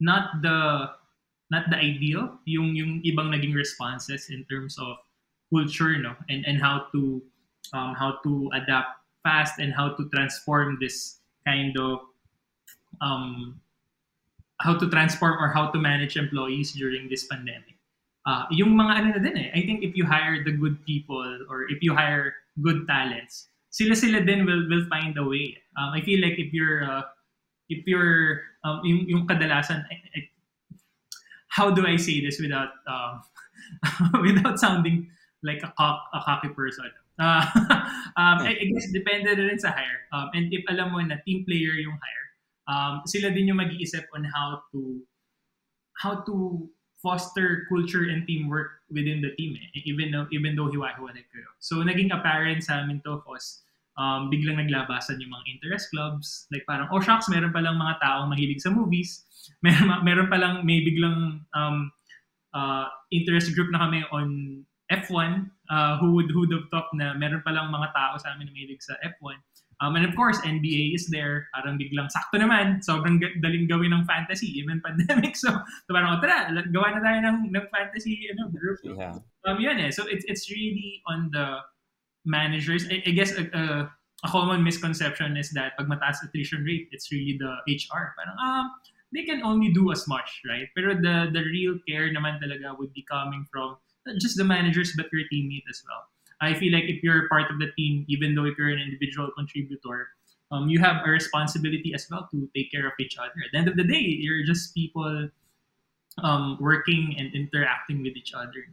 not 0.00 0.42
the 0.42 0.90
not 1.50 1.68
the 1.70 1.76
ideal 1.76 2.36
yung 2.44 2.76
yung 2.76 3.00
ibang 3.04 3.32
naging 3.32 3.54
responses 3.54 4.28
in 4.28 4.44
terms 4.44 4.76
of 4.76 4.96
culture 5.52 5.96
no 5.96 6.12
and 6.28 6.44
and 6.44 6.60
how 6.60 6.84
to 6.92 7.20
um, 7.72 7.94
how 7.96 8.20
to 8.24 8.50
adapt 8.52 9.00
fast 9.24 9.56
and 9.58 9.72
how 9.72 9.92
to 9.96 10.08
transform 10.12 10.76
this 10.80 11.20
kind 11.46 11.76
of 11.80 12.00
um, 13.00 13.60
how 14.60 14.76
to 14.76 14.88
transform 14.88 15.38
or 15.42 15.48
how 15.48 15.70
to 15.70 15.78
manage 15.78 16.16
employees 16.16 16.72
during 16.72 17.08
this 17.08 17.26
pandemic. 17.26 17.74
Uh, 18.24 18.48
yung 18.50 18.72
mga 18.72 18.92
ano 18.96 19.08
na 19.12 19.20
din 19.20 19.36
eh, 19.36 19.48
I 19.52 19.60
think 19.68 19.84
if 19.84 19.92
you 19.92 20.06
hire 20.06 20.40
the 20.40 20.52
good 20.52 20.80
people 20.86 21.44
or 21.50 21.68
if 21.68 21.82
you 21.84 21.92
hire 21.92 22.32
good 22.62 22.88
talents, 22.88 23.52
sila 23.68 23.92
sila 23.92 24.24
din 24.24 24.46
will 24.46 24.64
will 24.70 24.86
find 24.88 25.18
a 25.18 25.26
way. 25.26 25.58
Um, 25.76 25.92
I 25.92 26.00
feel 26.00 26.24
like 26.24 26.40
if 26.40 26.54
you're 26.54 26.88
uh, 26.88 27.04
if 27.68 27.84
you're 27.84 28.40
um, 28.64 28.80
yung, 28.80 29.04
yung 29.04 29.22
kadalasan 29.26 29.84
I, 29.90 29.94
I, 30.16 30.20
how 31.52 31.68
do 31.70 31.84
I 31.84 32.00
say 32.00 32.24
this 32.24 32.40
without 32.40 32.72
um, 32.88 33.20
without 34.24 34.56
sounding 34.56 35.10
like 35.44 35.60
a 35.60 35.72
cock, 35.76 36.08
a 36.14 36.20
cocky 36.24 36.48
person? 36.48 36.88
Uh, 37.18 37.44
um, 38.18 38.42
I, 38.42 38.56
I 38.56 38.64
guess 38.72 38.90
depende 38.90 39.36
rin 39.36 39.58
sa 39.58 39.70
hire. 39.70 40.08
Um, 40.16 40.30
and 40.34 40.48
if 40.48 40.64
alam 40.66 40.96
mo 40.96 40.98
na 41.04 41.20
team 41.22 41.44
player 41.44 41.76
yung 41.78 41.94
hire, 41.94 42.23
um, 42.68 43.02
sila 43.04 43.30
din 43.30 43.50
yung 43.52 43.60
mag-iisip 43.60 44.04
on 44.16 44.24
how 44.24 44.62
to 44.72 45.02
how 46.00 46.20
to 46.26 46.68
foster 47.04 47.68
culture 47.68 48.08
and 48.08 48.24
teamwork 48.24 48.80
within 48.88 49.20
the 49.20 49.36
team 49.36 49.52
eh, 49.54 49.84
even 49.84 50.08
though 50.08 50.26
even 50.32 50.56
though 50.56 50.72
hiwa-hiwalay 50.72 51.24
kayo. 51.28 51.48
So 51.60 51.84
naging 51.84 52.12
apparent 52.12 52.64
sa 52.64 52.80
amin 52.80 53.04
to 53.04 53.20
cause 53.22 53.64
um, 53.98 54.30
biglang 54.30 54.58
naglabasan 54.58 55.22
yung 55.22 55.32
mga 55.34 55.44
interest 55.50 55.90
clubs. 55.90 56.46
Like 56.50 56.66
parang, 56.66 56.90
oh 56.90 57.00
shucks, 57.00 57.30
meron 57.30 57.54
palang 57.54 57.78
mga 57.78 58.02
taong 58.02 58.30
mahilig 58.30 58.62
sa 58.62 58.70
movies. 58.70 59.22
Meron, 59.60 60.00
meron 60.00 60.32
palang 60.32 60.64
may 60.64 60.80
biglang 60.80 61.44
um, 61.52 61.92
uh, 62.56 62.88
interest 63.12 63.52
group 63.52 63.68
na 63.68 63.84
kami 63.84 64.00
on 64.08 64.64
F1. 64.88 65.52
Uh, 65.68 66.00
who 66.00 66.16
would 66.16 66.32
who 66.32 66.48
would 66.48 66.52
have 66.52 66.64
thought 66.72 66.88
na 66.96 67.12
meron 67.12 67.44
palang 67.44 67.68
mga 67.68 67.92
tao 67.92 68.16
sa 68.16 68.32
amin 68.32 68.48
na 68.48 68.56
mahilig 68.56 68.80
sa 68.80 68.96
F1. 69.04 69.36
Um, 69.80 69.96
and 69.96 70.04
of 70.04 70.14
course, 70.14 70.38
NBA 70.40 70.94
is 70.94 71.08
there. 71.08 71.48
Parang 71.54 71.78
biglang 71.78 72.08
sakto 72.10 72.38
naman. 72.38 72.84
Sobrang 72.84 73.18
daling 73.42 73.66
gawin 73.66 73.92
ng 73.92 74.04
fantasy, 74.06 74.52
even 74.58 74.80
pandemic. 74.80 75.34
So, 75.44 75.50
so 75.50 75.90
parang, 75.90 76.16
oh, 76.16 76.20
tara, 76.22 76.50
gawa 76.70 76.94
na 76.94 77.00
tayo 77.02 77.18
ng, 77.20 77.50
ng 77.50 77.66
fantasy 77.74 78.30
ano, 78.30 78.48
group. 78.48 78.78
Yeah. 78.84 79.18
Um, 79.44 79.60
yun 79.60 79.80
eh. 79.80 79.90
So, 79.90 80.06
it's, 80.06 80.24
it's 80.28 80.50
really 80.50 81.02
on 81.06 81.30
the 81.32 81.58
managers. 82.24 82.86
I, 82.88 83.02
I 83.04 83.10
guess 83.10 83.32
a, 83.36 83.44
a, 83.52 83.90
a 84.24 84.28
common 84.28 84.62
misconception 84.62 85.36
is 85.36 85.50
that 85.52 85.76
pag 85.76 85.86
mataas 85.86 86.22
attrition 86.24 86.64
rate, 86.64 86.88
it's 86.92 87.10
really 87.10 87.36
the 87.36 87.52
HR. 87.66 88.14
Parang, 88.16 88.38
um, 88.40 88.70
they 89.12 89.24
can 89.24 89.42
only 89.42 89.72
do 89.72 89.92
as 89.92 90.06
much, 90.08 90.40
right? 90.48 90.68
Pero 90.74 90.94
the, 90.94 91.30
the 91.30 91.42
real 91.44 91.78
care 91.86 92.10
naman 92.10 92.42
talaga 92.42 92.78
would 92.78 92.92
be 92.92 93.04
coming 93.10 93.46
from 93.50 93.76
not 94.06 94.16
just 94.20 94.36
the 94.36 94.44
managers, 94.44 94.92
but 94.96 95.06
your 95.12 95.22
teammate 95.32 95.64
as 95.70 95.82
well. 95.86 96.02
I 96.40 96.54
feel 96.54 96.72
like 96.72 96.84
if 96.84 97.02
you're 97.02 97.28
part 97.28 97.50
of 97.50 97.58
the 97.58 97.70
team, 97.76 98.04
even 98.08 98.34
though 98.34 98.44
if 98.44 98.58
you're 98.58 98.68
an 98.68 98.80
individual 98.80 99.30
contributor, 99.36 100.08
um, 100.50 100.68
you 100.68 100.78
have 100.80 101.02
a 101.04 101.10
responsibility 101.10 101.92
as 101.94 102.06
well 102.10 102.28
to 102.30 102.48
take 102.54 102.70
care 102.70 102.86
of 102.86 102.92
each 103.00 103.16
other. 103.18 103.34
At 103.44 103.52
the 103.52 103.58
end 103.58 103.68
of 103.68 103.76
the 103.76 103.84
day, 103.84 104.02
you're 104.02 104.44
just 104.44 104.74
people 104.74 105.28
um, 106.22 106.58
working 106.60 107.16
and 107.18 107.34
interacting 107.34 108.02
with 108.02 108.16
each 108.16 108.34
other. 108.34 108.70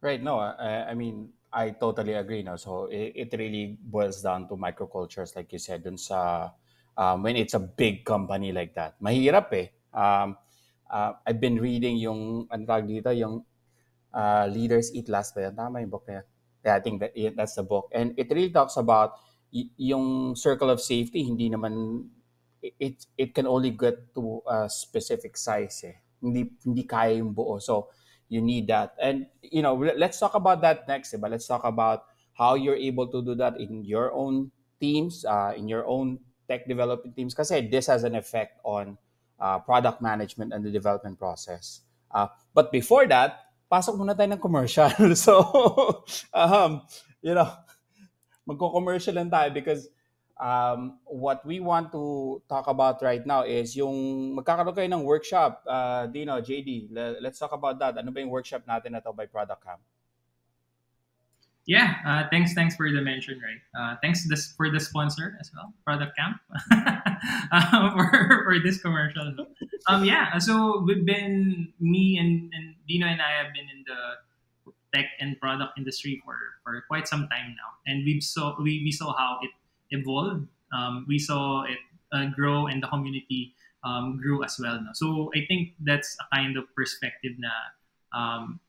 Right. 0.00 0.22
No, 0.22 0.38
I, 0.38 0.90
I 0.90 0.94
mean, 0.94 1.32
I 1.50 1.70
totally 1.70 2.12
agree. 2.12 2.42
No, 2.42 2.56
so 2.56 2.86
it, 2.86 3.12
it 3.14 3.28
really 3.38 3.78
boils 3.80 4.20
down 4.20 4.48
to 4.48 4.56
microcultures, 4.56 5.34
like 5.34 5.52
you 5.52 5.58
said, 5.58 5.84
dun 5.84 5.96
sa 5.96 6.50
um, 6.98 7.22
when 7.22 7.36
it's 7.36 7.54
a 7.54 7.62
big 7.62 8.04
company 8.04 8.52
like 8.52 8.74
that. 8.74 9.00
Mahirap 9.00 9.48
eh. 9.54 9.68
Um, 9.94 10.36
uh, 10.90 11.12
I've 11.24 11.40
been 11.40 11.56
reading 11.56 11.96
yung 11.96 12.50
ano 12.50 12.64
dito, 12.82 13.16
yung 13.16 13.46
uh, 14.14 14.46
Leaders 14.46 14.94
Eat 14.94 15.10
Last 15.10 15.34
ba 15.34 15.50
yan? 15.50 15.58
Tama 15.58 15.82
yung 15.82 15.90
book 15.90 16.06
na. 16.06 16.22
Yeah, 16.64 16.78
I 16.78 16.80
think 16.80 17.02
that 17.02 17.12
that's 17.36 17.58
the 17.58 17.66
book. 17.66 17.90
And 17.92 18.14
it 18.16 18.30
really 18.30 18.54
talks 18.54 18.78
about 18.78 19.20
y- 19.52 19.68
yung 19.76 20.38
circle 20.38 20.70
of 20.70 20.80
safety, 20.80 21.26
hindi 21.26 21.50
naman 21.50 22.06
it 22.62 23.04
it 23.18 23.34
can 23.36 23.44
only 23.44 23.74
get 23.74 24.14
to 24.16 24.40
a 24.48 24.70
specific 24.70 25.36
size 25.36 25.84
eh. 25.84 25.96
Hindi 26.24 26.56
hindi 26.64 26.88
kaya 26.88 27.20
yung 27.20 27.36
buo. 27.36 27.60
So 27.60 27.92
you 28.32 28.40
need 28.40 28.70
that. 28.72 28.96
And 28.96 29.28
you 29.44 29.60
know, 29.60 29.76
le- 29.76 29.98
let's 30.00 30.16
talk 30.16 30.32
about 30.32 30.64
that 30.64 30.88
next, 30.88 31.12
but 31.20 31.28
let's 31.28 31.44
talk 31.44 31.68
about 31.68 32.08
how 32.32 32.56
you're 32.56 32.78
able 32.78 33.12
to 33.12 33.20
do 33.20 33.34
that 33.36 33.60
in 33.60 33.84
your 33.84 34.08
own 34.16 34.50
teams, 34.80 35.24
uh, 35.28 35.52
in 35.52 35.68
your 35.68 35.84
own 35.84 36.18
tech 36.48 36.68
development 36.68 37.16
teams 37.16 37.32
kasi 37.32 37.60
this 37.68 37.86
has 37.86 38.04
an 38.04 38.14
effect 38.14 38.60
on 38.64 38.96
uh, 39.40 39.58
product 39.60 40.00
management 40.02 40.52
and 40.52 40.64
the 40.64 40.70
development 40.70 41.18
process. 41.18 41.80
Uh, 42.10 42.28
but 42.52 42.70
before 42.72 43.06
that, 43.06 43.43
pasok 43.68 43.98
muna 43.98 44.14
tayo 44.14 44.30
ng 44.30 44.42
commercial. 44.42 44.90
so, 45.18 45.34
um, 46.34 46.82
you 47.24 47.34
know, 47.34 47.48
magko-commercial 48.44 49.16
lang 49.16 49.32
tayo 49.32 49.50
because 49.52 49.88
um, 50.40 50.98
what 51.06 51.44
we 51.46 51.60
want 51.60 51.92
to 51.92 52.40
talk 52.48 52.66
about 52.66 53.00
right 53.02 53.24
now 53.26 53.42
is 53.42 53.76
yung 53.76 54.34
magkakaroon 54.36 54.74
kayo 54.74 54.90
ng 54.90 55.04
workshop. 55.04 55.62
Uh, 55.66 56.06
Dino, 56.10 56.40
JD, 56.40 56.92
le- 56.92 57.20
let's 57.20 57.38
talk 57.38 57.52
about 57.52 57.78
that. 57.80 57.96
Ano 57.96 58.10
ba 58.10 58.20
yung 58.20 58.32
workshop 58.32 58.66
natin 58.66 58.92
na 58.92 59.00
to 59.00 59.12
by 59.12 59.26
Product 59.26 59.60
Camp? 59.62 59.80
Yeah, 61.66 61.96
uh, 62.06 62.28
thanks, 62.30 62.52
thanks 62.52 62.76
for 62.76 62.92
the 62.92 63.00
mention, 63.00 63.40
right? 63.40 63.62
Uh, 63.72 63.96
thanks 64.02 64.28
this 64.28 64.52
for 64.52 64.70
the 64.70 64.78
sponsor 64.78 65.38
as 65.40 65.50
well, 65.56 65.72
Product 65.84 66.12
Camp, 66.16 66.36
uh, 67.52 67.90
for 67.96 68.44
for 68.44 68.56
this 68.60 68.82
commercial. 68.82 69.32
Um, 69.88 70.04
yeah, 70.04 70.36
so 70.38 70.84
we've 70.84 71.06
been 71.06 71.72
me 71.80 72.18
and, 72.18 72.52
and 72.52 72.74
Dino 72.86 73.06
and 73.06 73.20
I 73.22 73.42
have 73.42 73.54
been 73.54 73.64
in 73.64 73.84
the 73.88 74.72
tech 74.92 75.08
and 75.20 75.40
product 75.40 75.78
industry 75.78 76.20
for, 76.24 76.36
for 76.62 76.84
quite 76.86 77.08
some 77.08 77.28
time 77.32 77.56
now, 77.56 77.70
and 77.86 78.04
we 78.04 78.20
saw 78.20 78.54
we, 78.60 78.84
we 78.84 78.92
saw 78.92 79.16
how 79.16 79.38
it 79.40 79.50
evolved. 79.88 80.46
Um, 80.72 81.06
we 81.08 81.18
saw 81.18 81.64
it 81.64 81.78
uh, 82.12 82.26
grow, 82.36 82.66
and 82.66 82.82
the 82.82 82.88
community 82.88 83.54
um, 83.84 84.20
grew 84.20 84.44
as 84.44 84.60
well. 84.60 84.84
So 84.92 85.30
I 85.34 85.46
think 85.46 85.72
that's 85.80 86.14
a 86.20 86.36
kind 86.36 86.58
of 86.58 86.64
perspective 86.74 87.32
na 87.38 87.52
um, 88.12 88.60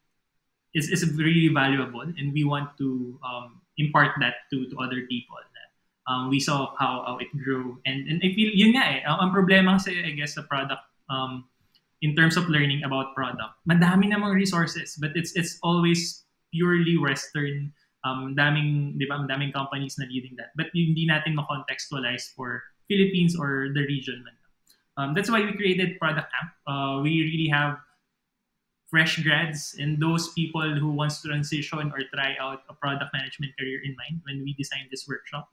is, 0.75 0.91
is 0.91 1.01
really 1.15 1.47
valuable 1.49 2.03
and 2.03 2.33
we 2.33 2.43
want 2.43 2.69
to 2.77 3.17
um, 3.23 3.61
impart 3.77 4.11
that 4.19 4.45
to, 4.51 4.69
to 4.69 4.75
other 4.77 5.07
people. 5.09 5.39
Um, 6.05 6.29
we 6.29 6.39
saw 6.39 6.69
how, 6.77 7.01
how 7.07 7.17
it 7.17 7.33
grew 7.33 7.81
and, 7.88 8.07
and 8.07 8.21
I 8.21 8.29
feel 8.35 8.53
yun 8.53 8.77
nga 8.77 8.85
eh, 8.85 9.01
ang, 9.09 9.33
problema 9.33 9.81
I 9.89 10.13
guess 10.13 10.38
sa 10.38 10.45
product 10.45 10.85
um, 11.09 11.49
in 12.05 12.13
terms 12.13 12.38
of 12.38 12.45
learning 12.45 12.85
about 12.85 13.17
product, 13.17 13.57
madami 13.65 14.13
namang 14.13 14.38
resources 14.38 15.01
but 15.01 15.17
it's 15.17 15.33
it's 15.33 15.57
always 15.65 16.21
purely 16.53 17.01
western 17.01 17.73
um, 18.05 18.38
daming, 18.38 18.95
di 19.01 19.09
ba, 19.09 19.25
daming 19.25 19.51
companies 19.51 19.97
na 19.97 20.05
leading 20.05 20.38
that. 20.38 20.53
But 20.53 20.69
hindi 20.71 21.09
natin 21.09 21.35
ma-contextualize 21.35 22.31
for 22.38 22.61
Philippines 22.88 23.33
or 23.33 23.73
the 23.73 23.81
region 23.81 24.21
man. 24.21 24.38
Um, 24.95 25.09
that's 25.17 25.27
why 25.27 25.41
we 25.41 25.51
created 25.57 25.99
Product 25.99 26.29
Camp. 26.29 26.49
Uh, 26.69 27.01
we 27.01 27.25
really 27.25 27.49
have 27.51 27.81
fresh 28.95 29.19
grads 29.27 29.75
and 29.77 29.99
those 29.99 30.31
people 30.31 30.63
who 30.79 30.88
wants 30.88 31.19
to 31.19 31.27
transition 31.27 31.91
or 31.91 31.99
try 32.15 32.31
out 32.39 32.63
a 32.71 32.73
product 32.73 33.12
management 33.12 33.51
career 33.60 33.84
in 33.84 33.91
mind 33.99 34.23
when 34.23 34.39
we 34.39 34.55
designed 34.55 34.88
this 34.89 35.03
workshop. 35.05 35.51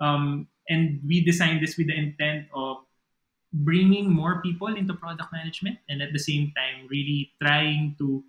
Um, 0.00 0.48
and 0.68 0.98
we 1.06 1.22
designed 1.22 1.62
this 1.62 1.78
with 1.78 1.86
the 1.86 1.94
intent 1.94 2.50
of 2.52 2.78
bringing 3.52 4.10
more 4.10 4.42
people 4.42 4.74
into 4.74 4.94
product 4.94 5.30
management 5.30 5.78
and 5.88 6.02
at 6.02 6.12
the 6.12 6.18
same 6.18 6.50
time 6.58 6.90
really 6.90 7.30
trying 7.40 7.94
to 8.02 8.24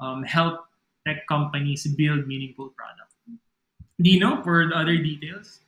um, 0.00 0.22
help 0.22 0.64
tech 1.06 1.28
companies 1.28 1.84
build 1.84 2.26
meaningful 2.26 2.72
product. 2.80 3.12
Dino, 4.00 4.40
for 4.40 4.72
the 4.72 4.74
other 4.74 4.96
details? 4.96 5.60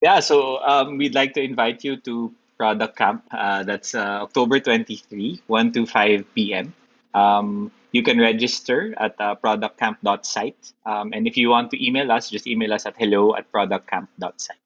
Yeah, 0.00 0.20
so 0.20 0.64
um, 0.64 0.96
we'd 0.96 1.14
like 1.14 1.34
to 1.34 1.42
invite 1.42 1.84
you 1.84 2.00
to 2.08 2.32
Product 2.56 2.96
Camp. 2.96 3.24
Uh, 3.30 3.62
that's 3.62 3.94
uh, 3.94 4.22
October 4.22 4.60
23, 4.60 5.42
1 5.46 5.72
to 5.72 5.86
5 5.86 6.34
p.m. 6.34 6.74
Um, 7.14 7.70
you 7.92 8.02
can 8.02 8.18
register 8.18 8.94
at 8.98 9.14
uh, 9.20 9.36
productcamp.site. 9.36 10.72
Um, 10.84 11.12
and 11.12 11.26
if 11.26 11.36
you 11.36 11.48
want 11.48 11.70
to 11.70 11.78
email 11.78 12.10
us, 12.10 12.30
just 12.30 12.46
email 12.46 12.72
us 12.74 12.86
at 12.86 12.94
hello 12.98 13.36
at 13.36 13.50
productcamp.site. 13.52 14.58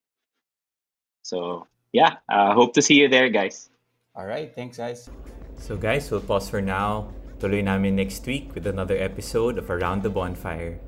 So, 1.22 1.66
yeah, 1.92 2.16
uh, 2.28 2.54
hope 2.54 2.72
to 2.74 2.82
see 2.82 2.94
you 2.94 3.08
there, 3.08 3.28
guys. 3.28 3.68
All 4.16 4.26
right, 4.26 4.52
thanks 4.52 4.78
guys. 4.78 5.08
So 5.58 5.76
guys, 5.76 6.10
we'll 6.10 6.20
pause 6.20 6.48
for 6.48 6.60
now. 6.60 7.12
Tuloy 7.38 7.62
namin 7.62 7.94
next 7.94 8.26
week 8.26 8.54
with 8.54 8.66
another 8.66 8.96
episode 8.96 9.58
of 9.58 9.70
Around 9.70 10.02
the 10.02 10.10
Bonfire. 10.10 10.80